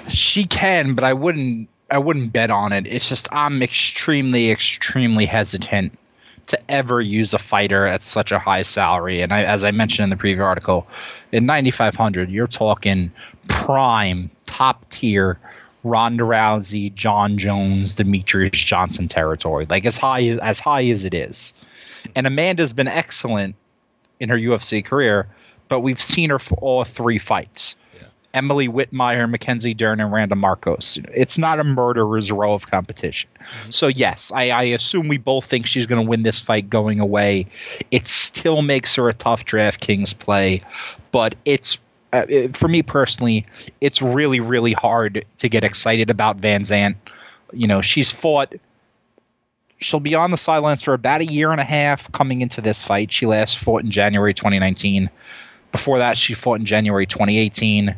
[0.09, 2.87] She can, but I wouldn't I wouldn't bet on it.
[2.87, 5.97] It's just I'm extremely, extremely hesitant
[6.47, 9.21] to ever use a fighter at such a high salary.
[9.21, 10.87] And I, as I mentioned in the previous article,
[11.31, 13.11] in 9,500, you're talking
[13.49, 15.37] prime, top tier
[15.83, 19.65] Ronda Rousey, Jon Jones, Demetrious Johnson territory.
[19.69, 21.53] Like as high as, as high as it is.
[22.15, 23.55] And Amanda's been excellent
[24.19, 25.27] in her UFC career,
[25.67, 27.75] but we've seen her for all three fights.
[28.33, 31.03] Emily Whitmire, Mackenzie Dern, and Randa Markos.
[31.13, 33.29] It's not a murderer's row of competition.
[33.39, 33.71] Mm-hmm.
[33.71, 36.99] So, yes, I, I, assume we both think she's going to win this fight going
[36.99, 37.47] away.
[37.89, 40.61] It still makes her a tough DraftKings play,
[41.11, 41.77] but it's.
[42.13, 43.45] Uh, it, for me personally,
[43.79, 46.95] it's really, really hard to get excited about Van Zant.
[47.53, 48.53] You know, she's fought
[49.81, 52.83] she'll be on the sidelines for about a year and a half coming into this
[52.83, 53.11] fight.
[53.11, 55.09] She last fought in January 2019.
[55.71, 57.95] Before that, she fought in January 2018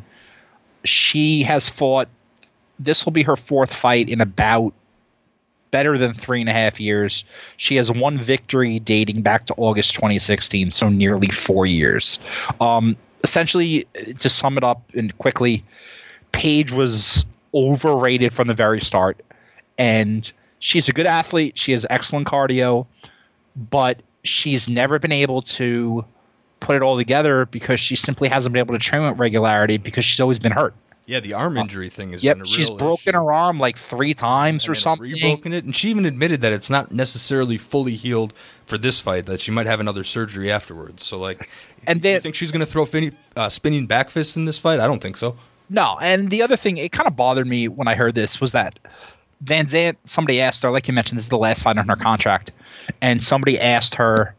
[0.84, 2.10] she has fought.
[2.80, 4.74] This will be her fourth fight in about
[5.72, 7.26] better than three and a half years.
[7.58, 12.20] She has one victory dating back to August 2016, so nearly four years.
[12.62, 13.88] Um, essentially,
[14.20, 15.64] to sum it up and quickly,
[16.32, 19.22] Paige was overrated from the very start,
[19.78, 21.58] and she's a good athlete.
[21.58, 22.86] She has excellent cardio,
[23.56, 26.06] but she's never been able to
[26.64, 30.04] put it all together because she simply hasn't been able to train with regularity because
[30.06, 30.74] she's always been hurt.
[31.06, 32.24] Yeah, the arm uh, injury thing is.
[32.24, 33.18] Yep, she's broken issue.
[33.18, 35.14] her arm like three times and or something.
[35.20, 38.34] Broken it, and she even admitted that it's not necessarily fully healed
[38.66, 39.26] for this fight.
[39.26, 41.04] That she might have another surgery afterwards.
[41.04, 41.50] So, like,
[41.88, 44.58] and then, you think she's going to throw fin- uh, spinning back fists in this
[44.58, 44.80] fight?
[44.80, 45.36] I don't think so.
[45.70, 48.54] No, and the other thing, it kind of bothered me when I heard this was
[48.54, 48.80] that
[49.42, 51.96] Van Zant, somebody asked her, like you mentioned, this is the last fight on her
[51.98, 52.52] contract,
[53.02, 54.36] and somebody asked her,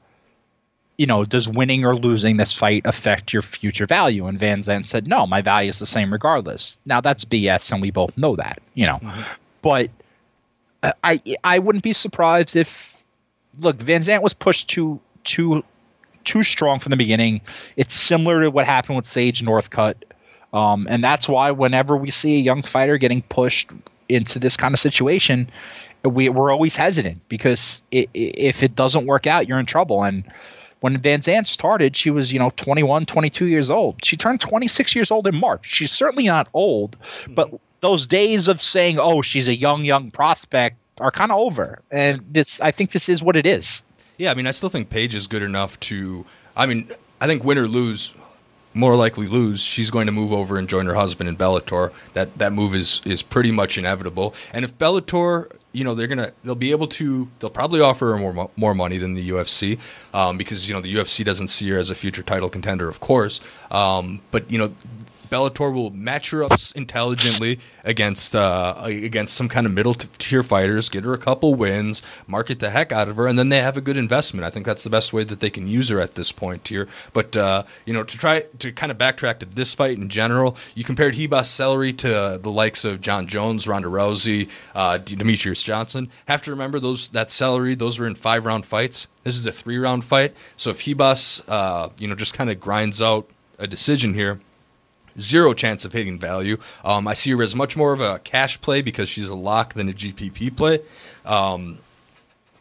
[0.97, 4.26] you know, does winning or losing this fight affect your future value?
[4.26, 6.78] And Van Zant said, no, my value is the same regardless.
[6.84, 9.22] Now that's BS, and we both know that, you know, mm-hmm.
[9.62, 9.90] but
[11.03, 13.03] I I wouldn't be surprised if
[13.59, 15.64] look Van Zant was pushed too too
[16.24, 17.40] too strong from the beginning.
[17.76, 19.95] It's similar to what happened with Sage Northcutt.
[20.53, 23.72] Um, and that's why whenever we see a young fighter getting pushed
[24.09, 25.51] into this kind of situation,
[26.05, 30.05] we, we're always hesitant because it, if it doesn't work out, you're in trouble.
[30.05, 30.24] And
[30.85, 34.05] when Van Zant started, she was, you know, 21, 22 years old.
[34.05, 35.64] She turned 26 years old in March.
[35.64, 37.32] She's certainly not old, hmm.
[37.32, 37.49] but
[37.80, 41.80] those days of saying, "Oh, she's a young, young prospect," are kind of over.
[41.91, 43.82] And this, I think, this is what it is.
[44.18, 46.26] Yeah, I mean, I still think Paige is good enough to.
[46.55, 48.12] I mean, I think win or lose,
[48.74, 49.62] more likely lose.
[49.62, 51.95] She's going to move over and join her husband in Bellator.
[52.12, 54.35] That that move is is pretty much inevitable.
[54.53, 58.16] And if Bellator, you know, they're gonna they'll be able to they'll probably offer her
[58.16, 59.79] more more money than the UFC
[60.14, 63.01] um, because you know the UFC doesn't see her as a future title contender, of
[63.01, 63.41] course.
[63.70, 64.72] Um, but you know
[65.35, 70.89] Bellator will match her up intelligently against uh, against some kind of middle tier fighters,
[70.89, 73.76] get her a couple wins, market the heck out of her, and then they have
[73.76, 74.45] a good investment.
[74.45, 76.87] I think that's the best way that they can use her at this point here.
[77.12, 80.57] But uh, you know, to try to kind of backtrack to this fight in general,
[80.76, 86.11] you compared Ribas Celery to the likes of Jon Jones, Ronda Rousey, uh, Demetrious Johnson.
[86.28, 89.09] Have to remember those that Celery; those were in five round fights.
[89.24, 90.32] This is a three round fight.
[90.57, 93.28] So if Ribas, uh, you know, just kind of grinds out
[93.59, 94.39] a decision here
[95.19, 96.59] zero chance of hitting value.
[96.85, 99.75] Um, I see her as much more of a cash play because she's a lock
[99.75, 100.81] than a GPP play.
[101.25, 101.79] Um,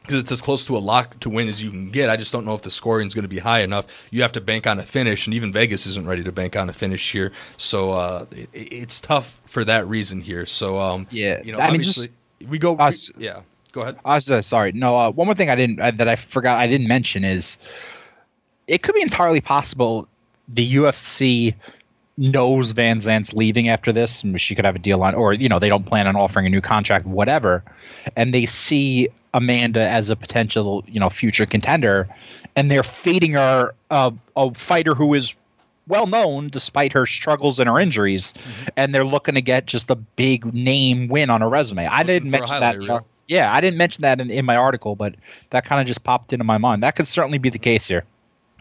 [0.04, 2.10] because it's as close to a lock to win as you can get.
[2.10, 4.08] I just don't know if the scoring is going to be high enough.
[4.12, 6.70] You have to bank on a finish, and even Vegas isn't ready to bank on
[6.70, 7.32] a finish here.
[7.56, 10.46] So uh, it, it's tough for that reason here.
[10.46, 12.10] So um, yeah, you know, I obviously mean,
[12.42, 12.74] just, we go.
[12.74, 13.98] Was, we, yeah, go ahead.
[14.04, 14.74] I was uh, sorry.
[14.74, 17.58] No, uh, one more thing I didn't uh, that I forgot I didn't mention is
[18.68, 20.10] it could be entirely possible
[20.50, 21.56] the UFC
[22.18, 25.60] knows Van Zant's leaving after this, she could have a deal on, or you know,
[25.60, 27.64] they don't plan on offering a new contract, whatever,
[28.16, 32.08] and they see Amanda as a potential, you know, future contender,
[32.56, 35.36] and they're feeding her a, a fighter who is
[35.88, 38.68] well known despite her struggles and her injuries, mm-hmm.
[38.78, 41.88] and they're looking to get just a big name win on a resume.
[41.88, 43.04] I didn't mention that.
[43.26, 45.16] Yeah, I didn't mention that in, in my article, but
[45.50, 46.84] that kind of just popped into my mind.
[46.84, 48.04] That could certainly be the case here.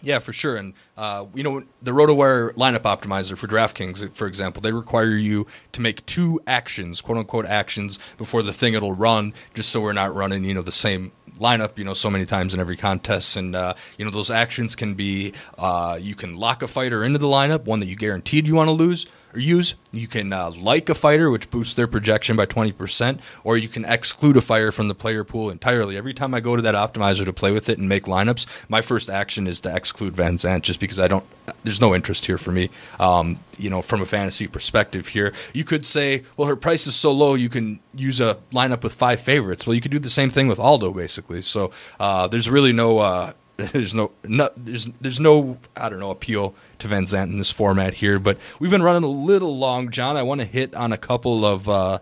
[0.02, 0.56] Yeah, for sure.
[0.56, 5.46] And, uh, you know, the RotoWire lineup optimizer for DraftKings, for example, they require you
[5.70, 9.92] to make two actions, quote unquote actions, before the thing it'll run, just so we're
[9.92, 13.36] not running, you know, the same lineup, you know, so many times in every contest.
[13.36, 17.18] And, uh, you know, those actions can be uh, you can lock a fighter into
[17.18, 19.74] the lineup, one that you guaranteed you want to lose use.
[19.92, 23.84] You can uh, like a fighter, which boosts their projection by 20%, or you can
[23.84, 25.96] exclude a fighter from the player pool entirely.
[25.96, 28.82] Every time I go to that optimizer to play with it and make lineups, my
[28.82, 31.24] first action is to exclude Van Zant just because I don't,
[31.64, 35.32] there's no interest here for me, um, you know, from a fantasy perspective here.
[35.52, 38.94] You could say, well, her price is so low, you can use a lineup with
[38.94, 39.66] five favorites.
[39.66, 41.42] Well, you could do the same thing with Aldo, basically.
[41.42, 46.10] So uh, there's really no, uh, there's no, no, there's there's no I don't know
[46.10, 49.90] appeal to Van Zant in this format here, but we've been running a little long,
[49.90, 50.16] Jon.
[50.16, 51.98] I want to hit on a couple of uh,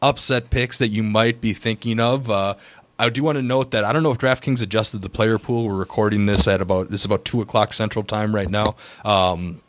[0.00, 2.30] upset picks that you might be thinking of.
[2.30, 2.54] Uh,
[2.98, 5.68] I do want to note that I don't know if DraftKings adjusted the player pool.
[5.68, 9.60] We're recording this at about this is about two o'clock Central Time right now, um,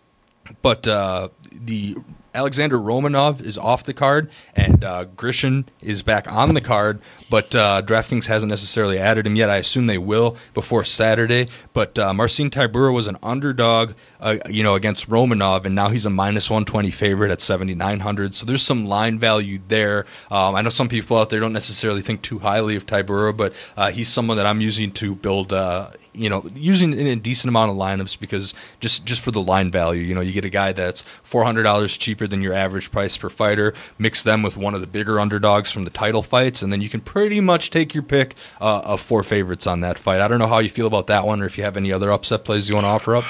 [0.61, 1.97] but uh, the
[2.35, 7.55] Alexander Romanov is off the card, and uh, Grishin is back on the card, but
[7.55, 9.49] uh, DraftKings hasn't necessarily added him yet.
[9.49, 11.47] I assume they will before Saturday.
[11.73, 16.05] But uh, Marcin Tybura was an underdog, uh, you know, against Romanov, and now he's
[16.05, 18.35] a minus 120 favorite at 7,900.
[18.35, 20.05] So there's some line value there.
[20.29, 23.53] Um, I know some people out there don't necessarily think too highly of Tybura, but
[23.77, 27.49] uh, he's someone that I'm using to build uh, you know, using in a decent
[27.49, 30.49] amount of lineups because just just for the line value, you know, you get a
[30.49, 33.73] guy that's four hundred dollars cheaper than your average price per fighter.
[33.97, 36.89] Mix them with one of the bigger underdogs from the title fights, and then you
[36.89, 40.21] can pretty much take your pick uh, of four favorites on that fight.
[40.21, 42.11] I don't know how you feel about that one, or if you have any other
[42.11, 43.25] upset plays you want to offer up.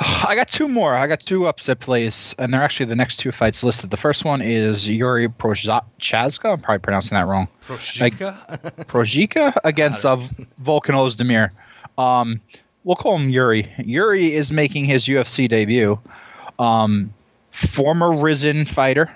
[0.00, 0.94] I got two more.
[0.94, 3.90] I got two upset plays, and they're actually the next two fights listed.
[3.90, 6.52] The first one is Yuri Prochazka.
[6.52, 7.48] I'm probably pronouncing that wrong.
[7.66, 9.60] Prochazka.
[9.64, 10.16] against uh,
[10.62, 11.50] Volkan Ozdemir.
[12.00, 12.40] Um,
[12.84, 13.70] we'll call him Yuri.
[13.78, 15.98] Yuri is making his UFC debut.
[16.58, 17.12] Um,
[17.50, 19.10] former Rizin fighter.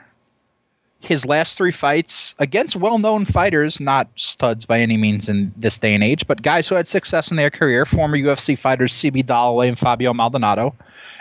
[1.00, 5.94] His last three fights against well-known fighters, not studs by any means in this day
[5.94, 7.84] and age, but guys who had success in their career.
[7.84, 10.74] Former UFC fighters CB Dollaway and Fabio Maldonado,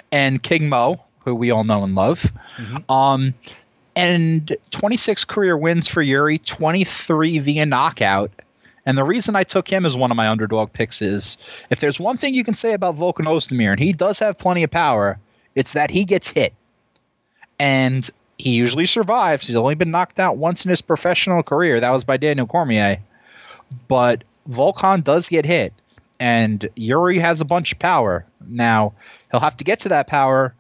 [0.10, 2.32] and King Mo, who we all know and love.
[2.56, 2.90] Mm-hmm.
[2.90, 3.34] Um,
[3.98, 8.32] and 26 career wins for Yuri, 23 via knockout.
[8.86, 11.38] And the reason I took him as one of my underdog picks is
[11.70, 14.64] if there's one thing you can say about Volkan Ozdemir, and he does have plenty
[14.64, 15.20] of power,
[15.56, 16.54] it's that he gets hit.
[17.60, 19.48] And he usually survives.
[19.48, 21.80] He's only been knocked out once in his professional career.
[21.80, 23.00] That was by Daniel Cormier.
[23.88, 25.74] But Volkan does get hit.
[26.20, 28.26] And Yuri has a bunch of power.
[28.46, 28.94] Now,
[29.32, 30.54] he'll have to get to that power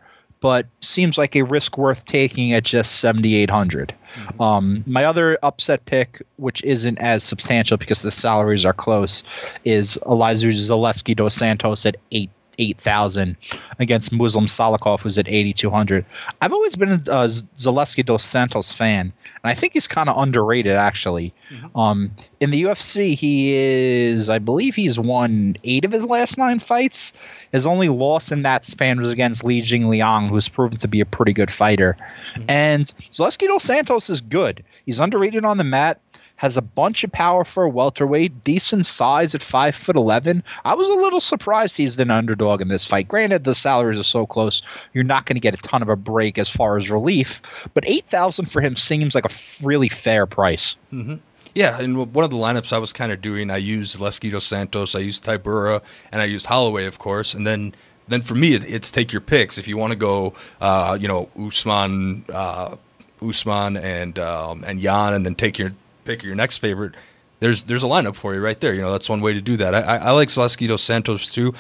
[0.43, 3.93] but seems like a risk worth taking at just 7,800.
[4.16, 4.41] Mm-hmm.
[4.41, 9.24] Um, my other upset pick, which isn't as substantial because the salaries are close,
[9.64, 12.30] is Elizeu Zaleski dos Santos at eight
[12.60, 13.38] eight thousand
[13.80, 16.06] against Muslim Salikhov, who's at eighty two hundred.
[16.41, 19.12] I've always been a Zaleski dos Santos fan,
[19.43, 21.34] and I think he's kind of underrated actually.
[21.49, 21.80] Mm-hmm.
[21.80, 26.60] Um, in the UFC, he is, I believe, he's won eight of his last nine
[26.60, 27.14] fights.
[27.51, 31.06] His only loss in that span was against Li Jingliang, who's proven to be a
[31.06, 31.97] pretty good fighter.
[32.34, 32.49] Mm-hmm.
[32.49, 34.64] And Zaleski dos Santos is good.
[34.86, 35.99] He's underrated on the mat
[36.36, 40.43] has a bunch of power for a welterweight, decent size at five foot eleven.
[40.65, 43.07] I was a little surprised he's an underdog in this fight.
[43.07, 44.61] Granted, the salaries are so close,
[44.93, 47.41] you're not going to get a ton of a break as far as relief,
[47.73, 49.34] but eight thousand for him seems like a
[49.65, 50.75] really fair price.
[50.91, 51.15] Mm-hmm.
[51.55, 54.95] Yeah, and one of the lineups I was kind of doing, I used dos Santos,
[54.95, 57.75] I used Tybura, and I used Holloway, of course, and then
[58.07, 59.57] then for me, it's take your picks.
[59.57, 62.75] If you want to go, uh, you know, Usman, uh,
[63.21, 65.73] Usman and um, and Yan, and then take your
[66.06, 66.95] pick your next favorite,
[67.39, 68.74] there's there's a lineup for you right there.
[68.74, 69.76] You know, that's one way to do that.
[69.76, 71.54] I, I, I like dos Santos too.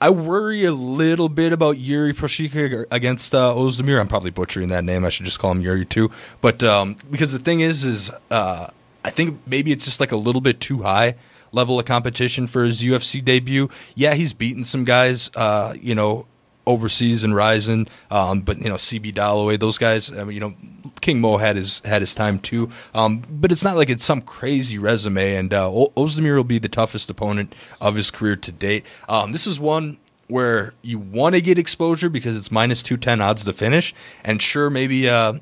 [0.00, 3.98] I worry a little bit about Yuri Prochazka against uh, Ozdemir.
[4.00, 5.04] I'm probably butchering that name.
[5.04, 6.10] I should just call him Yuri too.
[6.40, 8.68] But um, because the thing is, is uh,
[9.04, 11.14] I think maybe it's just like a little bit too high
[11.52, 13.70] level of competition for his UFC debut.
[13.94, 16.26] Yeah, he's beaten some guys, uh, you know,
[16.66, 17.86] overseas and rising.
[18.10, 20.12] um, but you know, CB Dollaway, those guys.
[20.12, 20.54] I mean, you know,
[21.00, 24.20] King Mo had his had his time too, um, but it's not like it's some
[24.20, 25.34] crazy resume.
[25.34, 28.86] And uh, Ozdemir will be the toughest opponent of his career to date.
[29.08, 29.98] Um, this is one
[30.28, 34.40] where you want to get exposure because it's minus two ten odds to finish, and
[34.40, 35.08] sure, maybe.
[35.08, 35.34] Uh,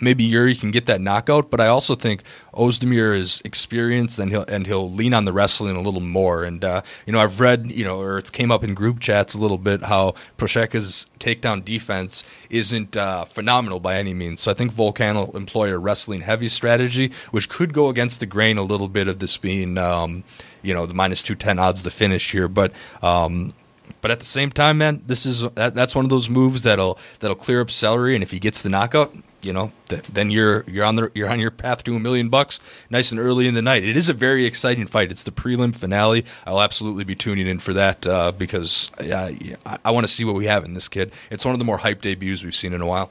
[0.00, 2.22] maybe Yuri can get that knockout, but I also think
[2.54, 6.44] Ozdemir is experienced and he'll and he'll lean on the wrestling a little more.
[6.44, 9.34] And uh, you know, I've read you know, or it's came up in group chats
[9.34, 14.40] a little bit how Prochazka's takedown defense isn't uh, phenomenal by any means.
[14.40, 18.26] So I think Volkan will employ a wrestling heavy strategy, which could go against the
[18.26, 20.24] grain a little bit of this being um,
[20.62, 22.72] you know the minus two ten odds to finish here, but.
[23.02, 23.54] Um,
[24.00, 26.98] but at the same time, man, this is that, that's one of those moves that'll
[27.20, 30.64] that'll clear up celery, and if he gets the knockout, you know, th- then you're
[30.66, 32.60] you're on the you're on your path to a million bucks,
[32.90, 33.84] nice and early in the night.
[33.84, 35.10] It is a very exciting fight.
[35.10, 36.24] It's the prelim finale.
[36.46, 39.32] I'll absolutely be tuning in for that uh, because uh,
[39.66, 41.12] I, I want to see what we have in this kid.
[41.30, 43.10] It's one of the more hype debuts we've seen in a while.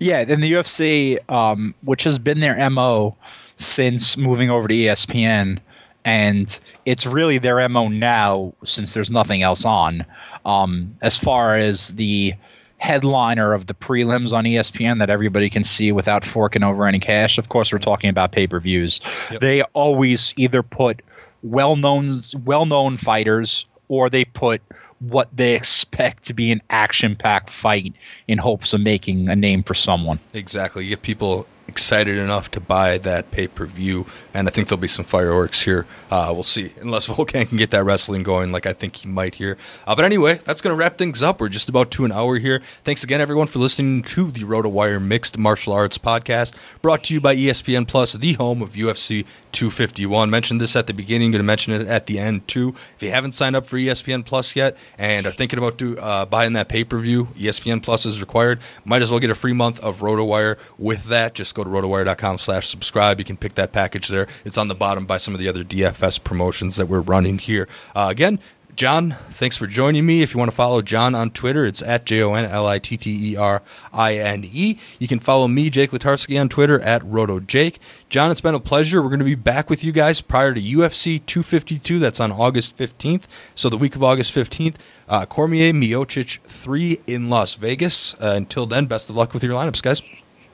[0.00, 3.16] Yeah, in the UFC, um, which has been their mo
[3.56, 5.58] since moving over to ESPN,
[6.04, 10.04] and it's really their mo now since there's nothing else on.
[10.44, 12.34] Um, as far as the
[12.78, 17.38] headliner of the prelims on ESPN that everybody can see without forking over any cash.
[17.38, 19.00] Of course, we're talking about pay per views.
[19.30, 19.40] Yep.
[19.40, 21.02] They always either put
[21.42, 24.62] well known well known fighters or they put
[25.00, 27.94] what they expect to be an action packed fight
[28.26, 30.20] in hopes of making a name for someone.
[30.34, 30.84] Exactly.
[30.84, 34.80] You get people excited enough to buy that pay per view, and I think there'll
[34.80, 35.86] be some fireworks here.
[36.10, 39.36] Uh, we'll see, unless Volkan can get that wrestling going, like I think he might
[39.36, 39.56] here.
[39.86, 41.40] Uh, but anyway, that's going to wrap things up.
[41.40, 42.62] We're just about to an hour here.
[42.84, 47.20] Thanks again, everyone, for listening to the RotoWire Mixed Martial Arts Podcast, brought to you
[47.20, 50.30] by ESPN Plus, the home of UFC 251.
[50.30, 52.70] Mentioned this at the beginning, going to mention it at the end too.
[52.96, 56.24] If you haven't signed up for ESPN Plus yet and are thinking about do, uh,
[56.24, 58.60] buying that pay per view, ESPN Plus is required.
[58.84, 61.34] Might as well get a free month of RotoWire with that.
[61.34, 63.18] Just go to rotowire.com slash subscribe.
[63.18, 64.26] You can pick that package there.
[64.44, 67.68] It's on the bottom by some of the other DFS promotions that we're running here.
[67.94, 68.38] Uh, again,
[68.76, 70.22] Jon, thanks for joining me.
[70.22, 72.78] If you want to follow Jon on Twitter, it's at J O N L I
[72.78, 73.60] T T E R
[73.92, 74.78] I N E.
[75.00, 77.78] You can follow me, Jake Latarsky, on Twitter at RotoJake.
[78.08, 79.02] Jon, it's been a pleasure.
[79.02, 81.98] We're going to be back with you guys prior to UFC 252.
[81.98, 83.24] That's on August 15th.
[83.56, 84.76] So the week of August 15th,
[85.08, 88.14] uh, Cormier Miocic 3 in Las Vegas.
[88.14, 90.02] Uh, until then, best of luck with your lineups, guys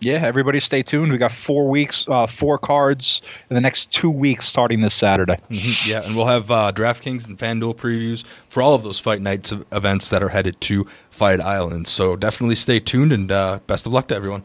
[0.04, 1.10] yeah, everybody stay tuned.
[1.10, 5.38] We got four weeks, uh, four cards in the next two weeks starting this Saturday.
[5.50, 5.90] Mm-hmm.
[5.90, 9.52] Yeah, and we'll have uh, DraftKings and FanDuel previews for all of those Fight Nights
[9.72, 11.88] events that are headed to Fight Island.
[11.88, 14.44] So definitely stay tuned and uh, best of luck to everyone.